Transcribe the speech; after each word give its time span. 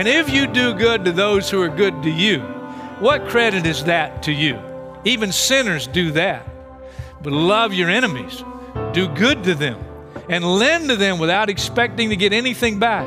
And 0.00 0.08
if 0.08 0.30
you 0.30 0.46
do 0.46 0.72
good 0.72 1.04
to 1.04 1.12
those 1.12 1.50
who 1.50 1.60
are 1.60 1.68
good 1.68 2.04
to 2.04 2.10
you, 2.10 2.40
what 3.00 3.28
credit 3.28 3.66
is 3.66 3.84
that 3.84 4.22
to 4.22 4.32
you? 4.32 4.58
Even 5.04 5.30
sinners 5.30 5.86
do 5.86 6.12
that. 6.12 6.48
But 7.20 7.34
love 7.34 7.74
your 7.74 7.90
enemies, 7.90 8.42
do 8.94 9.08
good 9.08 9.44
to 9.44 9.54
them, 9.54 9.78
and 10.30 10.42
lend 10.42 10.88
to 10.88 10.96
them 10.96 11.18
without 11.18 11.50
expecting 11.50 12.08
to 12.08 12.16
get 12.16 12.32
anything 12.32 12.78
back. 12.78 13.06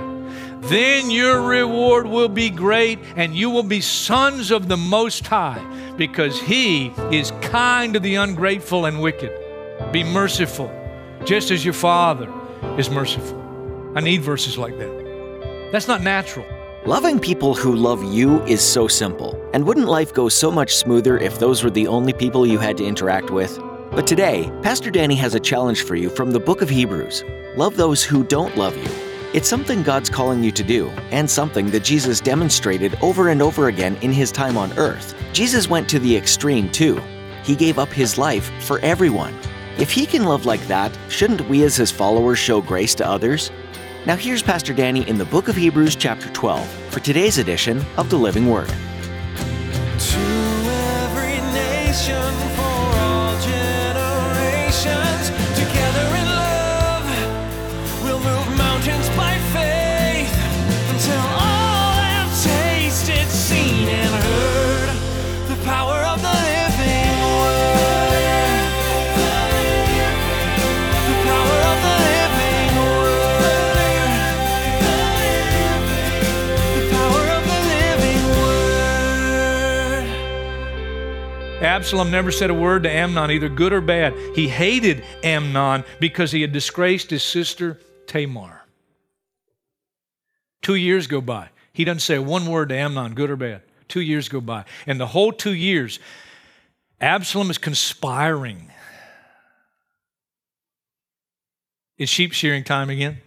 Then 0.59 1.09
your 1.09 1.41
reward 1.41 2.05
will 2.05 2.29
be 2.29 2.51
great, 2.51 2.99
and 3.15 3.33
you 3.33 3.49
will 3.49 3.63
be 3.63 3.81
sons 3.81 4.51
of 4.51 4.67
the 4.67 4.77
Most 4.77 5.25
High, 5.25 5.65
because 5.97 6.39
He 6.39 6.93
is 7.11 7.31
kind 7.41 7.95
to 7.95 7.99
the 7.99 8.13
ungrateful 8.17 8.85
and 8.85 9.01
wicked. 9.01 9.31
Be 9.91 10.03
merciful, 10.03 10.71
just 11.25 11.49
as 11.49 11.65
your 11.65 11.73
Father 11.73 12.31
is 12.77 12.91
merciful. 12.91 13.93
I 13.95 14.01
need 14.01 14.21
verses 14.21 14.59
like 14.59 14.77
that. 14.77 15.69
That's 15.71 15.87
not 15.87 16.03
natural. 16.03 16.45
Loving 16.85 17.17
people 17.17 17.53
who 17.53 17.77
love 17.77 18.03
you 18.03 18.43
is 18.43 18.61
so 18.61 18.89
simple. 18.89 19.41
And 19.53 19.65
wouldn't 19.65 19.87
life 19.87 20.13
go 20.13 20.27
so 20.27 20.51
much 20.51 20.75
smoother 20.75 21.17
if 21.17 21.39
those 21.39 21.63
were 21.63 21.69
the 21.69 21.87
only 21.87 22.11
people 22.11 22.45
you 22.45 22.59
had 22.59 22.75
to 22.75 22.85
interact 22.85 23.31
with? 23.31 23.57
But 23.91 24.05
today, 24.05 24.51
Pastor 24.61 24.91
Danny 24.91 25.15
has 25.15 25.33
a 25.33 25.39
challenge 25.39 25.83
for 25.83 25.95
you 25.95 26.09
from 26.09 26.31
the 26.31 26.41
book 26.41 26.61
of 26.61 26.69
Hebrews 26.69 27.23
Love 27.55 27.77
those 27.77 28.03
who 28.03 28.25
don't 28.25 28.57
love 28.57 28.75
you. 28.75 28.89
It's 29.33 29.47
something 29.47 29.81
God's 29.81 30.09
calling 30.09 30.43
you 30.43 30.51
to 30.51 30.61
do, 30.61 30.89
and 31.09 31.29
something 31.29 31.71
that 31.71 31.85
Jesus 31.85 32.19
demonstrated 32.19 32.97
over 33.01 33.29
and 33.29 33.41
over 33.41 33.69
again 33.69 33.95
in 34.01 34.11
his 34.11 34.29
time 34.29 34.57
on 34.57 34.77
earth. 34.77 35.15
Jesus 35.31 35.69
went 35.69 35.87
to 35.87 35.99
the 35.99 36.17
extreme 36.17 36.69
too. 36.69 37.01
He 37.45 37.55
gave 37.55 37.79
up 37.79 37.93
his 37.93 38.17
life 38.17 38.51
for 38.61 38.79
everyone. 38.79 39.33
If 39.77 39.89
he 39.89 40.05
can 40.05 40.25
love 40.25 40.45
like 40.45 40.67
that, 40.67 40.91
shouldn't 41.07 41.47
we 41.47 41.63
as 41.63 41.77
his 41.77 41.91
followers 41.91 42.39
show 42.39 42.61
grace 42.61 42.93
to 42.95 43.07
others? 43.07 43.51
Now 44.05 44.17
here's 44.17 44.43
Pastor 44.43 44.73
Danny 44.73 45.07
in 45.07 45.17
the 45.17 45.23
book 45.23 45.47
of 45.47 45.55
Hebrews, 45.55 45.95
chapter 45.95 46.27
12, 46.31 46.67
for 46.89 46.99
today's 46.99 47.37
edition 47.37 47.81
of 47.95 48.09
the 48.09 48.17
Living 48.17 48.49
Word. 48.49 48.67
Absalom 81.73 82.11
never 82.11 82.29
said 82.31 82.51
a 82.51 82.53
word 82.53 82.83
to 82.83 82.91
Amnon, 82.91 83.31
either 83.31 83.49
good 83.49 83.73
or 83.73 83.81
bad. 83.81 84.13
He 84.35 84.47
hated 84.47 85.03
Amnon 85.23 85.83
because 85.99 86.31
he 86.31 86.41
had 86.41 86.51
disgraced 86.51 87.09
his 87.09 87.23
sister 87.23 87.79
Tamar. 88.05 88.63
Two 90.61 90.75
years 90.75 91.07
go 91.07 91.19
by. 91.19 91.49
He 91.73 91.83
doesn't 91.83 92.01
say 92.01 92.19
one 92.19 92.45
word 92.45 92.69
to 92.69 92.75
Amnon, 92.75 93.15
good 93.15 93.31
or 93.31 93.35
bad. 93.35 93.63
Two 93.87 94.01
years 94.01 94.29
go 94.29 94.39
by. 94.39 94.65
And 94.85 94.99
the 94.99 95.07
whole 95.07 95.31
two 95.31 95.55
years, 95.55 95.99
Absalom 97.01 97.49
is 97.49 97.57
conspiring. 97.57 98.69
It's 101.97 102.11
sheep 102.11 102.33
shearing 102.33 102.63
time 102.63 102.91
again. 102.91 103.17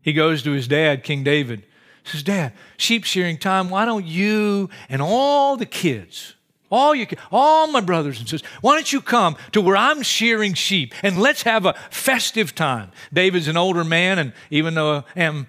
He 0.00 0.12
goes 0.12 0.44
to 0.44 0.52
his 0.52 0.68
dad, 0.68 1.02
King 1.02 1.24
David, 1.24 1.66
says, 2.04 2.22
Dad, 2.22 2.52
sheep 2.76 3.02
shearing 3.02 3.36
time, 3.36 3.68
why 3.68 3.84
don't 3.84 4.06
you 4.06 4.70
and 4.88 5.02
all 5.02 5.56
the 5.56 5.66
kids, 5.66 6.34
all 6.70 6.94
you, 6.94 7.06
all 7.32 7.66
my 7.68 7.80
brothers 7.80 8.18
and 8.18 8.28
sisters, 8.28 8.48
why 8.60 8.74
don't 8.74 8.92
you 8.92 9.00
come 9.00 9.36
to 9.52 9.60
where 9.60 9.76
I'm 9.76 10.02
shearing 10.02 10.54
sheep 10.54 10.94
and 11.02 11.18
let's 11.18 11.42
have 11.42 11.64
a 11.64 11.74
festive 11.90 12.54
time? 12.54 12.90
David's 13.12 13.48
an 13.48 13.56
older 13.56 13.84
man, 13.84 14.18
and 14.18 14.32
even 14.50 14.74
though 14.74 15.04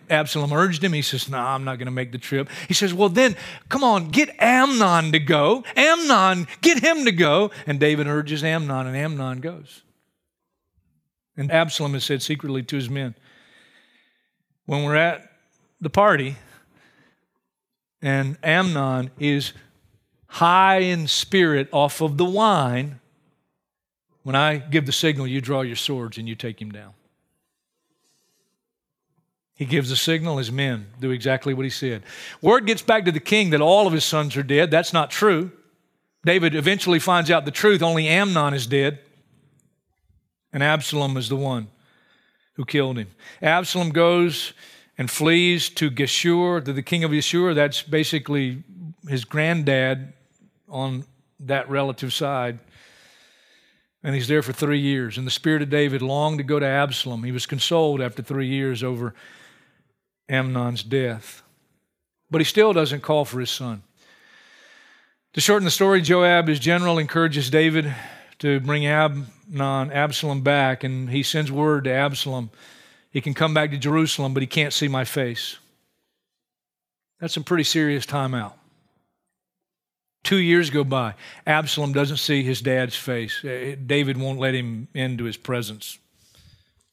Absalom 0.09 0.53
urged 0.53 0.83
him, 0.83 0.93
he 0.93 1.01
says, 1.01 1.27
No, 1.29 1.37
I'm 1.37 1.63
not 1.63 1.77
going 1.77 1.87
to 1.87 1.91
make 1.91 2.11
the 2.11 2.17
trip. 2.17 2.49
He 2.67 2.73
says, 2.73 2.93
Well, 2.93 3.09
then, 3.09 3.35
come 3.67 3.83
on, 3.83 4.09
get 4.09 4.33
Amnon 4.39 5.11
to 5.11 5.19
go. 5.19 5.63
Amnon, 5.75 6.47
get 6.61 6.79
him 6.79 7.05
to 7.05 7.11
go. 7.11 7.51
And 7.67 7.79
David 7.79 8.07
urges 8.07 8.43
Amnon, 8.43 8.87
and 8.87 8.95
Amnon 8.95 9.41
goes. 9.41 9.83
And 11.35 11.51
Absalom 11.51 11.93
has 11.93 12.03
said 12.03 12.21
secretly 12.21 12.63
to 12.63 12.75
his 12.75 12.89
men, 12.89 13.15
When 14.65 14.83
we're 14.83 14.95
at 14.95 15.29
the 15.81 15.89
party, 15.89 16.37
and 18.01 18.37
Amnon 18.43 19.11
is 19.19 19.53
high 20.29 20.79
in 20.79 21.07
spirit 21.07 21.67
off 21.73 22.01
of 22.01 22.17
the 22.17 22.25
wine, 22.25 22.99
when 24.23 24.35
I 24.35 24.57
give 24.57 24.85
the 24.85 24.91
signal, 24.91 25.27
you 25.27 25.41
draw 25.41 25.61
your 25.61 25.75
swords 25.75 26.17
and 26.17 26.29
you 26.29 26.35
take 26.35 26.61
him 26.61 26.71
down. 26.71 26.93
He 29.55 29.65
gives 29.65 29.89
the 29.89 29.97
signal, 29.97 30.37
his 30.37 30.51
men 30.51 30.87
do 31.01 31.11
exactly 31.11 31.53
what 31.53 31.65
he 31.65 31.69
said. 31.69 32.03
Word 32.41 32.65
gets 32.65 32.81
back 32.81 33.05
to 33.05 33.11
the 33.11 33.19
king 33.19 33.49
that 33.49 33.59
all 33.59 33.87
of 33.87 33.93
his 33.93 34.05
sons 34.05 34.37
are 34.37 34.43
dead. 34.43 34.71
That's 34.71 34.93
not 34.93 35.11
true. 35.11 35.51
David 36.23 36.55
eventually 36.55 36.99
finds 36.99 37.29
out 37.29 37.43
the 37.43 37.51
truth. 37.51 37.81
Only 37.81 38.07
Amnon 38.07 38.53
is 38.53 38.67
dead, 38.67 38.99
and 40.53 40.63
Absalom 40.63 41.17
is 41.17 41.27
the 41.27 41.35
one 41.35 41.67
who 42.53 42.65
killed 42.65 42.97
him. 42.97 43.07
Absalom 43.41 43.89
goes 43.89 44.53
and 44.97 45.09
flees 45.09 45.69
to 45.69 45.89
Geshur, 45.89 46.63
to 46.63 46.71
the 46.71 46.83
king 46.83 47.03
of 47.03 47.11
Geshur. 47.11 47.55
That's 47.55 47.81
basically 47.81 48.63
his 49.07 49.25
granddad 49.25 50.13
on 50.69 51.05
that 51.41 51.69
relative 51.69 52.13
side. 52.13 52.59
And 54.03 54.15
he's 54.15 54.27
there 54.27 54.41
for 54.41 54.53
three 54.53 54.79
years. 54.79 55.17
And 55.17 55.27
the 55.27 55.31
spirit 55.31 55.61
of 55.61 55.69
David 55.69 56.01
longed 56.01 56.37
to 56.37 56.43
go 56.43 56.59
to 56.59 56.65
Absalom. 56.65 57.23
He 57.23 57.31
was 57.31 57.45
consoled 57.45 58.01
after 58.01 58.21
three 58.21 58.47
years 58.47 58.83
over 58.83 59.13
Amnon's 60.29 60.83
death. 60.83 61.41
But 62.31 62.41
he 62.41 62.45
still 62.45 62.71
doesn't 62.73 63.01
call 63.01 63.25
for 63.25 63.39
his 63.39 63.49
son. 63.49 63.83
To 65.33 65.41
shorten 65.41 65.65
the 65.65 65.71
story, 65.71 66.01
Joab, 66.01 66.47
his 66.47 66.59
general, 66.59 66.97
encourages 66.97 67.49
David 67.49 67.93
to 68.39 68.59
bring 68.61 68.85
Absalom 68.87 70.41
back, 70.41 70.83
and 70.83 71.09
he 71.09 71.23
sends 71.23 71.51
word 71.51 71.83
to 71.83 71.91
Absalom 71.91 72.51
he 73.11 73.21
can 73.21 73.33
come 73.33 73.53
back 73.53 73.71
to 73.71 73.77
Jerusalem, 73.77 74.33
but 74.33 74.43
he 74.43 74.47
can't 74.47 74.73
see 74.73 74.87
my 74.87 75.03
face. 75.03 75.57
That's 77.19 77.33
some 77.33 77.43
pretty 77.43 77.63
serious 77.63 78.05
timeout. 78.05 78.53
Two 80.23 80.37
years 80.37 80.69
go 80.69 80.83
by. 80.83 81.15
Absalom 81.47 81.93
doesn't 81.93 82.17
see 82.17 82.43
his 82.43 82.61
dad's 82.61 82.95
face. 82.95 83.43
Uh, 83.43 83.75
David 83.85 84.17
won't 84.17 84.39
let 84.39 84.53
him 84.53 84.87
into 84.93 85.23
his 85.23 85.37
presence. 85.37 85.97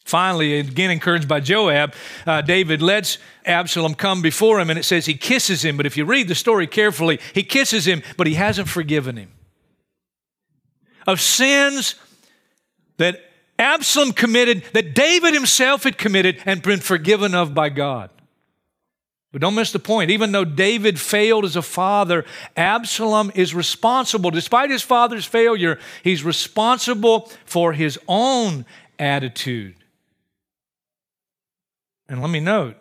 Finally, 0.04 0.60
again 0.60 0.92
encouraged 0.92 1.26
by 1.26 1.40
Joab, 1.40 1.92
uh, 2.26 2.40
David 2.40 2.80
lets 2.80 3.18
Absalom 3.44 3.96
come 3.96 4.22
before 4.22 4.60
him, 4.60 4.70
and 4.70 4.78
it 4.78 4.84
says 4.84 5.04
he 5.04 5.14
kisses 5.14 5.64
him. 5.64 5.76
But 5.76 5.84
if 5.84 5.96
you 5.96 6.04
read 6.04 6.28
the 6.28 6.36
story 6.36 6.68
carefully, 6.68 7.18
he 7.34 7.42
kisses 7.42 7.86
him, 7.86 8.02
but 8.16 8.28
he 8.28 8.34
hasn't 8.34 8.68
forgiven 8.68 9.16
him. 9.16 9.32
Of 11.08 11.20
sins 11.20 11.96
that 12.98 13.20
Absalom 13.58 14.12
committed, 14.12 14.62
that 14.74 14.94
David 14.94 15.34
himself 15.34 15.82
had 15.82 15.98
committed 15.98 16.40
and 16.46 16.62
been 16.62 16.80
forgiven 16.80 17.34
of 17.34 17.52
by 17.52 17.68
God. 17.68 18.10
But 19.36 19.42
don't 19.42 19.54
miss 19.54 19.70
the 19.70 19.78
point. 19.78 20.10
Even 20.10 20.32
though 20.32 20.46
David 20.46 20.98
failed 20.98 21.44
as 21.44 21.56
a 21.56 21.60
father, 21.60 22.24
Absalom 22.56 23.30
is 23.34 23.54
responsible. 23.54 24.30
Despite 24.30 24.70
his 24.70 24.80
father's 24.80 25.26
failure, 25.26 25.78
he's 26.02 26.24
responsible 26.24 27.30
for 27.44 27.74
his 27.74 27.98
own 28.08 28.64
attitude. 28.98 29.74
And 32.08 32.22
let 32.22 32.30
me 32.30 32.40
note 32.40 32.78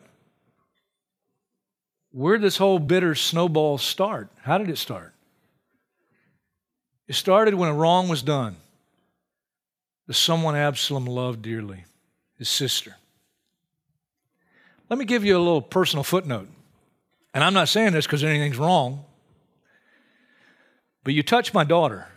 where 2.11 2.37
did 2.37 2.45
this 2.45 2.55
whole 2.55 2.79
bitter 2.79 3.15
snowball 3.15 3.77
start? 3.77 4.29
How 4.41 4.57
did 4.57 4.69
it 4.69 4.77
start? 4.77 5.13
It 7.09 7.15
started 7.15 7.55
when 7.55 7.67
a 7.67 7.73
wrong 7.73 8.07
was 8.07 8.23
done 8.23 8.55
to 10.07 10.13
someone 10.13 10.55
Absalom 10.55 11.05
loved 11.05 11.41
dearly, 11.41 11.83
his 12.37 12.47
sister. 12.47 12.95
Let 14.95 14.99
me 14.99 15.05
give 15.07 15.25
you 15.25 15.35
a 15.35 15.39
little 15.39 15.61
personal 15.61 16.05
footnote. 16.05 16.47
And 17.33 17.43
I'm 17.43 17.53
not 17.53 17.67
saying 17.67 17.91
this 17.91 18.05
because 18.05 18.23
anything's 18.23 18.57
wrong. 18.57 19.03
But 21.03 21.13
you 21.13 21.21
touch 21.21 21.53
my 21.53 21.65
daughter. 21.65 22.07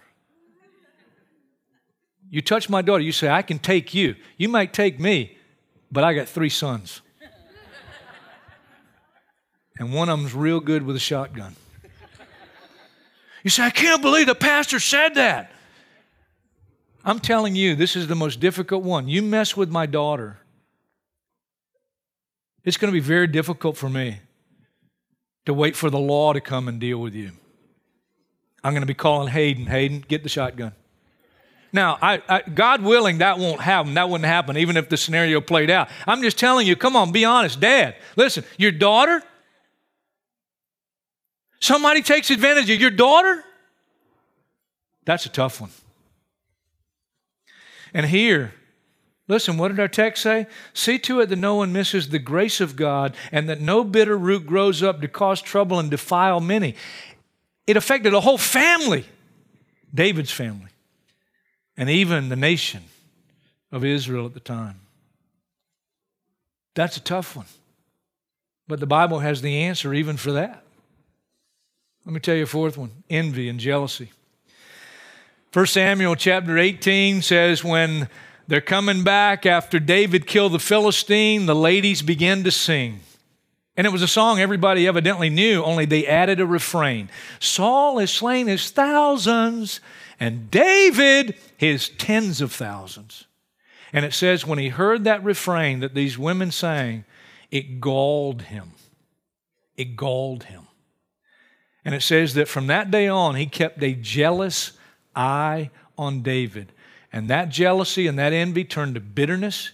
You 2.31 2.41
touch 2.41 2.71
my 2.71 2.81
daughter, 2.81 3.03
you 3.03 3.11
say, 3.11 3.29
I 3.29 3.43
can 3.43 3.59
take 3.59 3.95
you. 3.95 4.15
You 4.37 4.49
might 4.49 4.73
take 4.73 5.01
me, 5.01 5.37
but 5.91 6.05
I 6.05 6.15
got 6.15 6.29
three 6.29 6.51
sons. 6.51 7.01
and 9.81 9.93
one 9.93 10.09
of 10.09 10.21
them's 10.21 10.33
real 10.33 10.61
good 10.61 10.85
with 10.85 10.95
a 10.95 11.01
shotgun. 11.01 11.57
You 13.43 13.51
say, 13.51 13.65
I 13.65 13.71
can't 13.71 14.03
believe 14.03 14.27
the 14.27 14.37
pastor 14.37 14.79
said 14.79 15.17
that. 15.17 15.51
I'm 17.05 17.19
telling 17.19 17.57
you, 17.57 17.75
this 17.75 17.97
is 17.97 18.07
the 18.07 18.15
most 18.15 18.39
difficult 18.39 18.85
one. 18.85 19.09
You 19.09 19.23
mess 19.23 19.57
with 19.57 19.69
my 19.69 19.87
daughter, 19.87 20.39
it's 22.69 22.77
going 22.77 22.93
to 22.93 22.93
be 22.93 23.01
very 23.01 23.27
difficult 23.27 23.79
for 23.79 23.89
me 23.89 24.21
to 25.47 25.55
wait 25.55 25.75
for 25.75 25.89
the 25.89 25.99
law 25.99 26.35
to 26.35 26.41
come 26.41 26.69
and 26.69 26.79
deal 26.79 26.99
with 26.99 27.15
you. 27.15 27.33
I'm 28.63 28.75
going 28.75 28.83
to 28.83 28.87
be 28.87 28.93
calling 28.93 29.29
Hayden. 29.29 29.65
Hayden, 29.67 30.05
get 30.07 30.23
the 30.23 30.29
shotgun. 30.29 30.73
Now, 31.73 31.97
I, 32.03 32.23
I, 32.29 32.43
God 32.43 32.83
willing, 32.83 33.19
that 33.19 33.39
won't 33.39 33.63
happen. 33.63 33.95
That 33.95 34.11
wouldn't 34.11 34.27
happen, 34.27 34.59
even 34.59 34.77
if 34.77 34.91
the 34.91 34.99
scenario 34.99 35.41
played 35.41 35.71
out. 35.71 35.89
I'm 36.07 36.21
just 36.21 36.39
telling 36.39 36.67
you, 36.67 36.77
come 36.77 36.95
on, 36.95 37.11
be 37.11 37.25
honest. 37.25 37.59
Dad, 37.59 37.97
listen, 38.17 38.45
your 38.59 38.73
daughter, 38.73 39.23
somebody 41.61 42.03
takes 42.03 42.31
advantage 42.31 42.69
of 42.69 42.79
your 42.79 42.91
daughter, 42.91 43.45
that's 45.07 45.25
a 45.25 45.31
tough 45.31 45.59
one. 45.59 45.71
And 47.95 48.05
here, 48.05 48.53
listen, 49.29 49.57
what 49.57 49.69
did 49.69 49.79
our 49.79 49.89
text 49.89 50.23
say? 50.23 50.47
See 50.75 50.99
to 51.01 51.21
it 51.21 51.27
that 51.27 51.37
no 51.37 51.55
one 51.55 51.73
misses 51.73 52.09
the 52.09 52.19
grace 52.19 52.61
of 52.61 52.75
God 52.75 53.15
and 53.31 53.49
that 53.49 53.61
no 53.61 53.85
bitter 53.85 54.17
root 54.17 54.47
grows 54.47 54.83
up 54.83 55.01
to 55.01 55.09
cause 55.09 55.41
trouble 55.41 55.79
and 55.79 55.91
defile 55.91 56.41
many. 56.41 56.75
It 57.67 57.77
affected 57.77 58.15
a 58.15 58.21
whole 58.21 58.39
family, 58.39 59.05
David's 59.95 60.33
family 60.33 60.71
and 61.79 61.89
even 61.89 62.29
the 62.29 62.37
nation 62.37 62.83
of 63.71 63.85
Israel 63.85 64.27
at 64.27 64.35
the 64.35 64.41
time. 64.41 64.81
That's 66.75 66.97
a 66.97 67.01
tough 67.01 67.37
one. 67.37 67.47
But 68.67 68.81
the 68.81 68.87
Bible 68.87 69.21
has 69.21 69.41
the 69.41 69.63
answer 69.63 69.95
even 69.95 70.17
for 70.17 70.33
that. 70.33 70.65
Let 72.05 72.13
me 72.13 72.21
tell 72.21 72.35
you 72.35 72.43
a 72.43 72.47
fourth 72.47 72.77
one 72.77 72.91
envy 73.09 73.49
and 73.49 73.61
jealousy. 73.61 74.11
1 75.53 75.67
Samuel 75.67 76.17
chapter 76.17 76.59
18 76.59 77.23
says, 77.23 77.65
When 77.65 78.09
they're 78.49 78.61
coming 78.61 79.05
back 79.05 79.47
after 79.47 79.79
David 79.79 80.27
killed 80.27 80.53
the 80.53 80.59
Philistine, 80.59 81.47
the 81.47 81.55
ladies 81.55 82.03
began 82.03 82.43
to 82.45 82.51
sing. 82.51 83.01
And 83.77 83.87
it 83.87 83.91
was 83.91 84.03
a 84.03 84.09
song 84.09 84.41
everybody 84.41 84.89
evidently 84.89 85.31
knew, 85.31 85.63
only 85.63 85.85
they 85.85 86.05
added 86.05 86.41
a 86.41 86.47
refrain 86.47 87.11
Saul 87.39 87.99
has 87.99 88.11
slain 88.11 88.49
his 88.49 88.71
thousands, 88.71 89.81
and 90.19 90.51
David 90.51 91.37
his 91.57 91.89
tens 91.91 92.41
of 92.41 92.53
thousands. 92.53 93.27
And 93.93 94.05
it 94.05 94.13
says, 94.13 94.47
when 94.47 94.59
he 94.59 94.69
heard 94.69 95.05
that 95.05 95.23
refrain 95.23 95.81
that 95.81 95.95
these 95.95 96.19
women 96.19 96.51
sang, 96.51 97.05
it 97.51 97.81
galled 97.81 98.43
him. 98.43 98.73
It 99.77 99.97
galled 99.97 100.45
him. 100.45 100.67
And 101.85 101.95
it 101.95 102.03
says 102.03 102.35
that 102.35 102.49
from 102.49 102.67
that 102.67 102.91
day 102.91 103.09
on, 103.09 103.37
he 103.37 103.47
kept 103.47 103.83
a 103.83 103.95
jealous 103.95 104.73
eye 105.15 105.71
on 105.97 106.23
David. 106.23 106.73
And 107.13 107.29
that 107.29 107.49
jealousy 107.49 108.07
and 108.07 108.19
that 108.19 108.33
envy 108.33 108.65
turned 108.65 108.95
to 108.95 109.01
bitterness, 109.01 109.73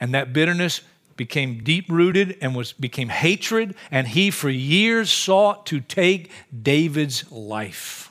and 0.00 0.14
that 0.14 0.32
bitterness 0.32 0.82
became 1.16 1.62
deep 1.62 1.86
rooted 1.88 2.36
and 2.40 2.54
was 2.54 2.72
became 2.72 3.08
hatred 3.08 3.74
and 3.90 4.08
he 4.08 4.30
for 4.30 4.50
years 4.50 5.10
sought 5.10 5.66
to 5.66 5.80
take 5.80 6.30
David's 6.62 7.30
life. 7.30 8.10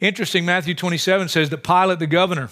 Interesting, 0.00 0.44
Matthew 0.44 0.74
27 0.74 1.28
says 1.28 1.50
that 1.50 1.62
Pilate 1.62 2.00
the 2.00 2.06
governor 2.06 2.50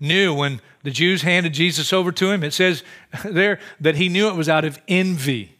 knew 0.00 0.34
when 0.34 0.60
the 0.82 0.90
Jews 0.90 1.22
handed 1.22 1.54
Jesus 1.54 1.92
over 1.92 2.12
to 2.12 2.30
him, 2.30 2.42
it 2.42 2.52
says 2.52 2.82
there 3.24 3.60
that 3.80 3.96
he 3.96 4.08
knew 4.08 4.28
it 4.28 4.34
was 4.34 4.48
out 4.48 4.64
of 4.64 4.80
envy 4.88 5.56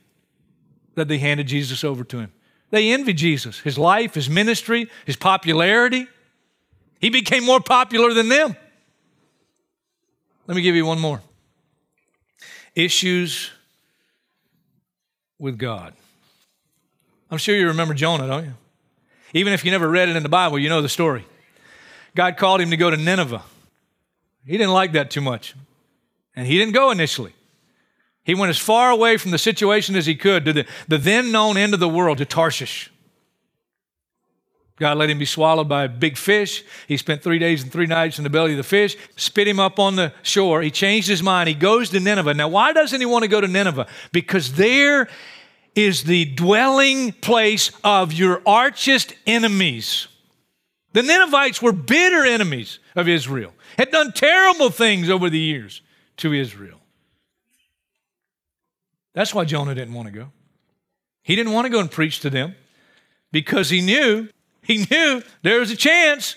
that 0.95 1.09
they 1.09 1.19
handed 1.19 1.47
Jesus 1.47 1.85
over 1.85 2.03
to 2.05 2.19
him. 2.19 2.33
They 2.71 2.93
envied 2.93 3.17
Jesus, 3.17 3.61
his 3.61 3.79
life, 3.79 4.15
his 4.15 4.29
ministry, 4.29 4.91
his 5.07 5.17
popularity. 5.17 6.07
He 7.01 7.11
became 7.11 7.45
more 7.45 7.61
popular 7.61 8.13
than 8.13 8.29
them. 8.29 8.57
Let 10.47 10.57
me 10.57 10.63
give 10.63 10.75
you 10.75 10.87
one 10.87 10.99
more 10.99 11.21
issues 12.75 13.51
with 15.39 15.59
God. 15.59 15.95
I'm 17.31 17.39
sure 17.39 17.57
you 17.57 17.67
remember 17.69 17.95
Jonah, 17.95 18.27
don't 18.27 18.45
you? 18.45 18.55
Even 19.35 19.53
if 19.53 19.65
you 19.65 19.71
never 19.71 19.89
read 19.89 20.09
it 20.09 20.17
in 20.17 20.23
the 20.23 20.29
Bible, 20.29 20.59
you 20.59 20.69
know 20.69 20.81
the 20.81 20.89
story. 20.89 21.27
God 22.15 22.37
called 22.37 22.61
him 22.61 22.71
to 22.71 22.77
go 22.77 22.91
to 22.91 22.97
Nineveh. 22.97 23.43
He 24.47 24.53
didn't 24.57 24.73
like 24.73 24.93
that 24.93 25.11
too 25.11 25.21
much. 25.21 25.55
And 26.35 26.47
he 26.47 26.57
didn't 26.57 26.73
go 26.73 26.91
initially. 26.91 27.35
He 28.25 28.35
went 28.35 28.51
as 28.51 28.59
far 28.59 28.91
away 28.91 29.17
from 29.17 29.31
the 29.31 29.39
situation 29.39 29.97
as 29.97 30.07
he 30.07 30.15
could 30.15 30.45
to 30.45 30.53
the, 30.53 30.67
the 30.87 30.99
then 30.99 31.31
known 31.31 31.57
end 31.57 31.75
of 31.75 31.81
the 31.81 31.89
world, 31.89 32.19
to 32.19 32.25
Tarshish. 32.25 32.91
God 34.79 34.99
let 34.99 35.11
him 35.11 35.19
be 35.19 35.25
swallowed 35.25 35.69
by 35.69 35.85
a 35.85 35.89
big 35.89 36.17
fish. 36.17 36.63
He 36.87 36.97
spent 36.97 37.23
three 37.23 37.39
days 37.39 37.63
and 37.63 37.73
three 37.73 37.87
nights 37.87 38.19
in 38.19 38.25
the 38.25 38.31
belly 38.31 38.53
of 38.53 38.57
the 38.57 38.63
fish, 38.63 38.97
spit 39.17 39.49
him 39.49 39.59
up 39.59 39.79
on 39.79 39.97
the 39.97 40.13
shore. 40.23 40.63
He 40.63 40.71
changed 40.71 41.09
his 41.09 41.23
mind. 41.23 41.49
He 41.49 41.55
goes 41.55 41.91
to 41.91 42.01
Nineveh. 42.01 42.35
Now, 42.35 42.49
why 42.49 42.73
doesn't 42.73 43.01
he 43.01 43.07
want 43.07 43.25
to 43.25 43.29
go 43.29 43.41
to 43.41 43.49
Nineveh? 43.49 43.87
Because 44.13 44.55
there 44.55 45.09
is 45.75 46.05
the 46.05 46.27
dwelling 46.27 47.13
place 47.13 47.73
of 47.83 48.13
your 48.13 48.41
archest 48.41 49.13
enemies. 49.27 50.09
The 50.93 51.03
Ninevites 51.03 51.61
were 51.61 51.73
bitter 51.73 52.25
enemies 52.25 52.79
of 52.97 53.09
Israel, 53.09 53.53
had 53.77 53.91
done 53.91 54.13
terrible 54.13 54.71
things 54.71 55.11
over 55.11 55.29
the 55.29 55.39
years 55.39 55.83
to 56.19 56.33
Israel. 56.33 56.81
That's 59.15 59.35
why 59.35 59.45
Jonah 59.45 59.75
didn't 59.75 59.95
want 59.95 60.07
to 60.07 60.13
go. 60.13 60.33
He 61.23 61.37
didn't 61.37 61.53
want 61.53 61.67
to 61.67 61.71
go 61.71 61.81
and 61.81 61.91
preach 61.91 62.21
to 62.21 62.31
them 62.31 62.55
because 63.33 63.71
he 63.71 63.81
knew, 63.81 64.29
he 64.69 64.87
knew 64.91 65.23
there 65.43 65.59
was 65.59 65.71
a 65.71 65.77
chance 65.77 66.37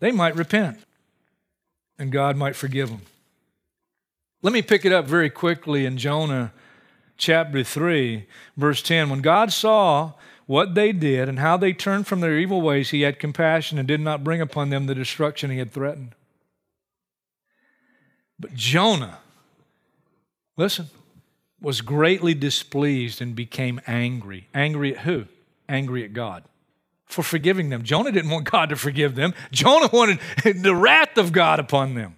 they 0.00 0.10
might 0.10 0.34
repent 0.34 0.78
and 1.98 2.10
God 2.10 2.36
might 2.36 2.56
forgive 2.56 2.88
them. 2.88 3.02
Let 4.40 4.52
me 4.52 4.62
pick 4.62 4.84
it 4.84 4.92
up 4.92 5.06
very 5.06 5.30
quickly 5.30 5.86
in 5.86 5.98
Jonah 5.98 6.52
chapter 7.16 7.62
3, 7.62 8.26
verse 8.56 8.82
10. 8.82 9.10
When 9.10 9.20
God 9.20 9.52
saw 9.52 10.14
what 10.46 10.74
they 10.74 10.92
did 10.92 11.28
and 11.28 11.38
how 11.38 11.56
they 11.56 11.72
turned 11.72 12.06
from 12.06 12.20
their 12.20 12.36
evil 12.36 12.62
ways, 12.62 12.90
he 12.90 13.02
had 13.02 13.20
compassion 13.20 13.78
and 13.78 13.86
did 13.86 14.00
not 14.00 14.24
bring 14.24 14.40
upon 14.40 14.70
them 14.70 14.86
the 14.86 14.94
destruction 14.94 15.50
he 15.50 15.58
had 15.58 15.70
threatened. 15.70 16.14
But 18.40 18.54
Jonah, 18.54 19.18
listen, 20.56 20.88
was 21.60 21.82
greatly 21.82 22.34
displeased 22.34 23.20
and 23.20 23.36
became 23.36 23.80
angry. 23.86 24.48
Angry 24.54 24.96
at 24.96 25.02
who? 25.02 25.26
Angry 25.68 26.02
at 26.02 26.14
God 26.14 26.42
for 27.12 27.22
forgiving 27.22 27.68
them. 27.68 27.82
Jonah 27.82 28.12
didn't 28.12 28.30
want 28.30 28.50
God 28.50 28.70
to 28.70 28.76
forgive 28.76 29.14
them, 29.14 29.34
Jonah 29.50 29.90
wanted 29.92 30.18
the 30.44 30.74
wrath 30.74 31.16
of 31.16 31.32
God 31.32 31.58
upon 31.60 31.94
them. 31.94 32.16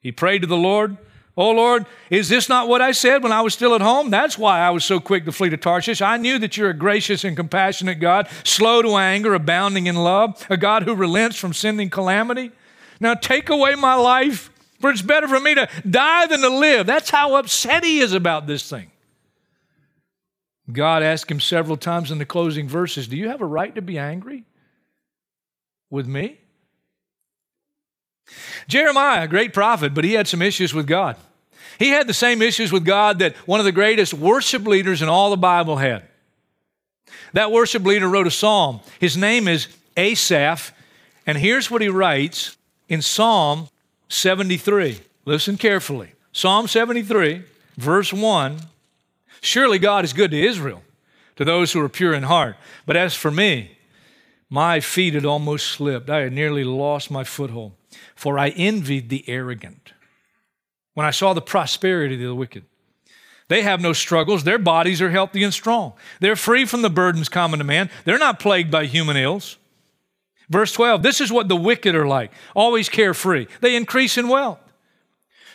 He 0.00 0.12
prayed 0.12 0.42
to 0.42 0.46
the 0.46 0.56
Lord. 0.56 0.96
Oh 1.38 1.50
Lord, 1.50 1.84
is 2.08 2.30
this 2.30 2.48
not 2.48 2.66
what 2.66 2.80
I 2.80 2.92
said 2.92 3.22
when 3.22 3.32
I 3.32 3.42
was 3.42 3.52
still 3.52 3.74
at 3.74 3.82
home? 3.82 4.08
That's 4.08 4.38
why 4.38 4.60
I 4.60 4.70
was 4.70 4.86
so 4.86 5.00
quick 5.00 5.26
to 5.26 5.32
flee 5.32 5.50
to 5.50 5.58
Tarshish. 5.58 6.00
I 6.00 6.16
knew 6.16 6.38
that 6.38 6.56
you're 6.56 6.70
a 6.70 6.74
gracious 6.74 7.24
and 7.24 7.36
compassionate 7.36 8.00
God, 8.00 8.28
slow 8.42 8.80
to 8.80 8.96
anger, 8.96 9.34
abounding 9.34 9.86
in 9.86 9.96
love, 9.96 10.46
a 10.48 10.56
God 10.56 10.84
who 10.84 10.94
relents 10.94 11.36
from 11.36 11.52
sending 11.52 11.90
calamity. 11.90 12.52
Now 13.00 13.12
take 13.12 13.50
away 13.50 13.74
my 13.74 13.94
life, 13.94 14.50
for 14.80 14.88
it's 14.88 15.02
better 15.02 15.28
for 15.28 15.38
me 15.38 15.54
to 15.56 15.68
die 15.88 16.26
than 16.26 16.40
to 16.40 16.48
live. 16.48 16.86
That's 16.86 17.10
how 17.10 17.34
upset 17.34 17.84
he 17.84 17.98
is 17.98 18.14
about 18.14 18.46
this 18.46 18.70
thing. 18.70 18.90
God 20.72 21.02
asked 21.02 21.30
him 21.30 21.40
several 21.40 21.76
times 21.76 22.10
in 22.10 22.18
the 22.18 22.26
closing 22.26 22.68
verses 22.68 23.06
Do 23.06 23.16
you 23.16 23.28
have 23.28 23.40
a 23.40 23.46
right 23.46 23.74
to 23.74 23.82
be 23.82 23.98
angry 23.98 24.44
with 25.90 26.06
me? 26.06 26.38
Jeremiah, 28.66 29.24
a 29.24 29.28
great 29.28 29.54
prophet, 29.54 29.94
but 29.94 30.04
he 30.04 30.14
had 30.14 30.26
some 30.26 30.42
issues 30.42 30.74
with 30.74 30.86
God. 30.86 31.16
He 31.78 31.90
had 31.90 32.06
the 32.06 32.14
same 32.14 32.42
issues 32.42 32.72
with 32.72 32.84
God 32.84 33.20
that 33.20 33.36
one 33.46 33.60
of 33.60 33.64
the 33.64 33.72
greatest 33.72 34.14
worship 34.14 34.66
leaders 34.66 35.02
in 35.02 35.08
all 35.08 35.30
the 35.30 35.36
Bible 35.36 35.76
had. 35.76 36.02
That 37.34 37.52
worship 37.52 37.84
leader 37.84 38.08
wrote 38.08 38.26
a 38.26 38.30
psalm. 38.30 38.80
His 38.98 39.16
name 39.16 39.46
is 39.46 39.68
Asaph, 39.96 40.72
and 41.26 41.38
here's 41.38 41.70
what 41.70 41.82
he 41.82 41.88
writes 41.88 42.56
in 42.88 43.02
Psalm 43.02 43.68
73. 44.08 45.00
Listen 45.24 45.56
carefully. 45.56 46.12
Psalm 46.32 46.66
73, 46.66 47.44
verse 47.76 48.12
1 48.12 48.58
Surely 49.40 49.78
God 49.78 50.04
is 50.04 50.12
good 50.12 50.30
to 50.30 50.40
Israel, 50.40 50.82
to 51.36 51.44
those 51.44 51.72
who 51.72 51.80
are 51.80 51.88
pure 51.88 52.14
in 52.14 52.24
heart. 52.24 52.56
But 52.86 52.96
as 52.96 53.14
for 53.14 53.30
me, 53.30 53.78
my 54.48 54.80
feet 54.80 55.14
had 55.14 55.24
almost 55.24 55.66
slipped. 55.66 56.08
I 56.10 56.20
had 56.20 56.32
nearly 56.32 56.64
lost 56.64 57.10
my 57.10 57.24
foothold 57.24 57.72
for 58.14 58.38
I 58.38 58.48
envied 58.50 59.08
the 59.08 59.24
arrogant 59.28 59.92
when 60.94 61.06
I 61.06 61.10
saw 61.10 61.32
the 61.32 61.42
prosperity 61.42 62.14
of 62.14 62.20
the 62.20 62.34
wicked. 62.34 62.64
They 63.48 63.62
have 63.62 63.80
no 63.80 63.92
struggles. 63.92 64.42
Their 64.42 64.58
bodies 64.58 65.00
are 65.00 65.10
healthy 65.10 65.44
and 65.44 65.54
strong. 65.54 65.92
They're 66.20 66.34
free 66.34 66.64
from 66.64 66.82
the 66.82 66.90
burdens 66.90 67.28
common 67.28 67.58
to 67.60 67.64
man. 67.64 67.90
They're 68.04 68.18
not 68.18 68.40
plagued 68.40 68.72
by 68.72 68.86
human 68.86 69.16
ills. 69.16 69.58
Verse 70.48 70.72
12 70.72 71.02
This 71.02 71.20
is 71.20 71.30
what 71.30 71.48
the 71.48 71.56
wicked 71.56 71.94
are 71.94 72.06
like, 72.06 72.32
always 72.54 72.88
carefree. 72.88 73.46
They 73.60 73.76
increase 73.76 74.18
in 74.18 74.28
wealth. 74.28 74.58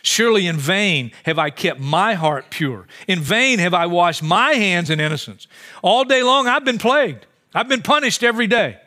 Surely 0.02 0.46
in 0.46 0.56
vain 0.56 1.12
have 1.24 1.38
I 1.38 1.50
kept 1.50 1.78
my 1.78 2.14
heart 2.14 2.46
pure. 2.50 2.86
In 3.06 3.20
vain 3.20 3.60
have 3.60 3.72
I 3.72 3.86
washed 3.86 4.22
my 4.22 4.52
hands 4.52 4.90
in 4.90 4.98
innocence. 4.98 5.46
All 5.82 6.04
day 6.04 6.22
long 6.22 6.48
I've 6.48 6.64
been 6.64 6.78
plagued. 6.78 7.26
I've 7.54 7.68
been 7.68 7.82
punished 7.82 8.24
every 8.24 8.46
day. 8.46 8.78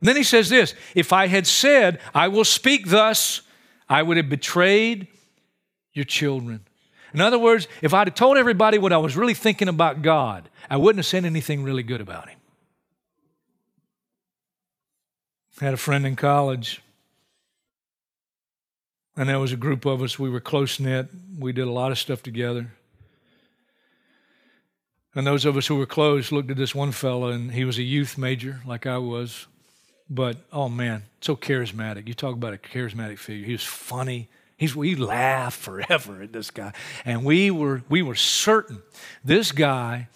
And 0.00 0.08
then 0.08 0.16
he 0.16 0.24
says 0.24 0.48
this 0.48 0.74
If 0.94 1.12
I 1.12 1.28
had 1.28 1.46
said, 1.46 2.00
I 2.14 2.28
will 2.28 2.44
speak 2.44 2.88
thus, 2.88 3.42
I 3.88 4.02
would 4.02 4.16
have 4.16 4.28
betrayed 4.28 5.06
your 5.92 6.04
children. 6.04 6.66
In 7.12 7.20
other 7.20 7.38
words, 7.38 7.68
if 7.82 7.92
I'd 7.92 8.08
have 8.08 8.14
told 8.14 8.36
everybody 8.36 8.78
what 8.78 8.92
I 8.92 8.98
was 8.98 9.16
really 9.16 9.34
thinking 9.34 9.68
about 9.68 10.02
God, 10.02 10.48
I 10.68 10.76
wouldn't 10.76 10.98
have 10.98 11.06
said 11.06 11.24
anything 11.24 11.62
really 11.62 11.82
good 11.82 12.00
about 12.00 12.28
Him. 12.28 12.38
Had 15.60 15.74
a 15.74 15.76
friend 15.76 16.06
in 16.06 16.16
college, 16.16 16.80
and 19.20 19.28
there 19.28 19.38
was 19.38 19.52
a 19.52 19.56
group 19.56 19.84
of 19.84 20.02
us. 20.02 20.18
We 20.18 20.30
were 20.30 20.40
close 20.40 20.80
knit. 20.80 21.08
We 21.38 21.52
did 21.52 21.68
a 21.68 21.70
lot 21.70 21.92
of 21.92 21.98
stuff 21.98 22.22
together. 22.22 22.72
And 25.14 25.26
those 25.26 25.44
of 25.44 25.58
us 25.58 25.66
who 25.66 25.76
were 25.76 25.84
close 25.84 26.32
looked 26.32 26.50
at 26.50 26.56
this 26.56 26.74
one 26.74 26.90
fellow, 26.90 27.28
and 27.28 27.52
he 27.52 27.66
was 27.66 27.76
a 27.76 27.82
youth 27.82 28.16
major, 28.16 28.62
like 28.64 28.86
I 28.86 28.96
was. 28.96 29.46
But 30.08 30.38
oh 30.54 30.70
man, 30.70 31.02
so 31.20 31.36
charismatic. 31.36 32.08
You 32.08 32.14
talk 32.14 32.32
about 32.32 32.54
a 32.54 32.56
charismatic 32.56 33.18
figure. 33.18 33.44
He 33.44 33.52
was 33.52 33.62
funny. 33.62 34.30
He's, 34.56 34.74
we 34.74 34.94
laughed 34.94 35.58
forever 35.60 36.22
at 36.22 36.32
this 36.32 36.50
guy. 36.50 36.72
And 37.04 37.22
we 37.22 37.50
were, 37.50 37.82
we 37.90 38.00
were 38.00 38.14
certain 38.14 38.80
this 39.22 39.52
guy 39.52 40.08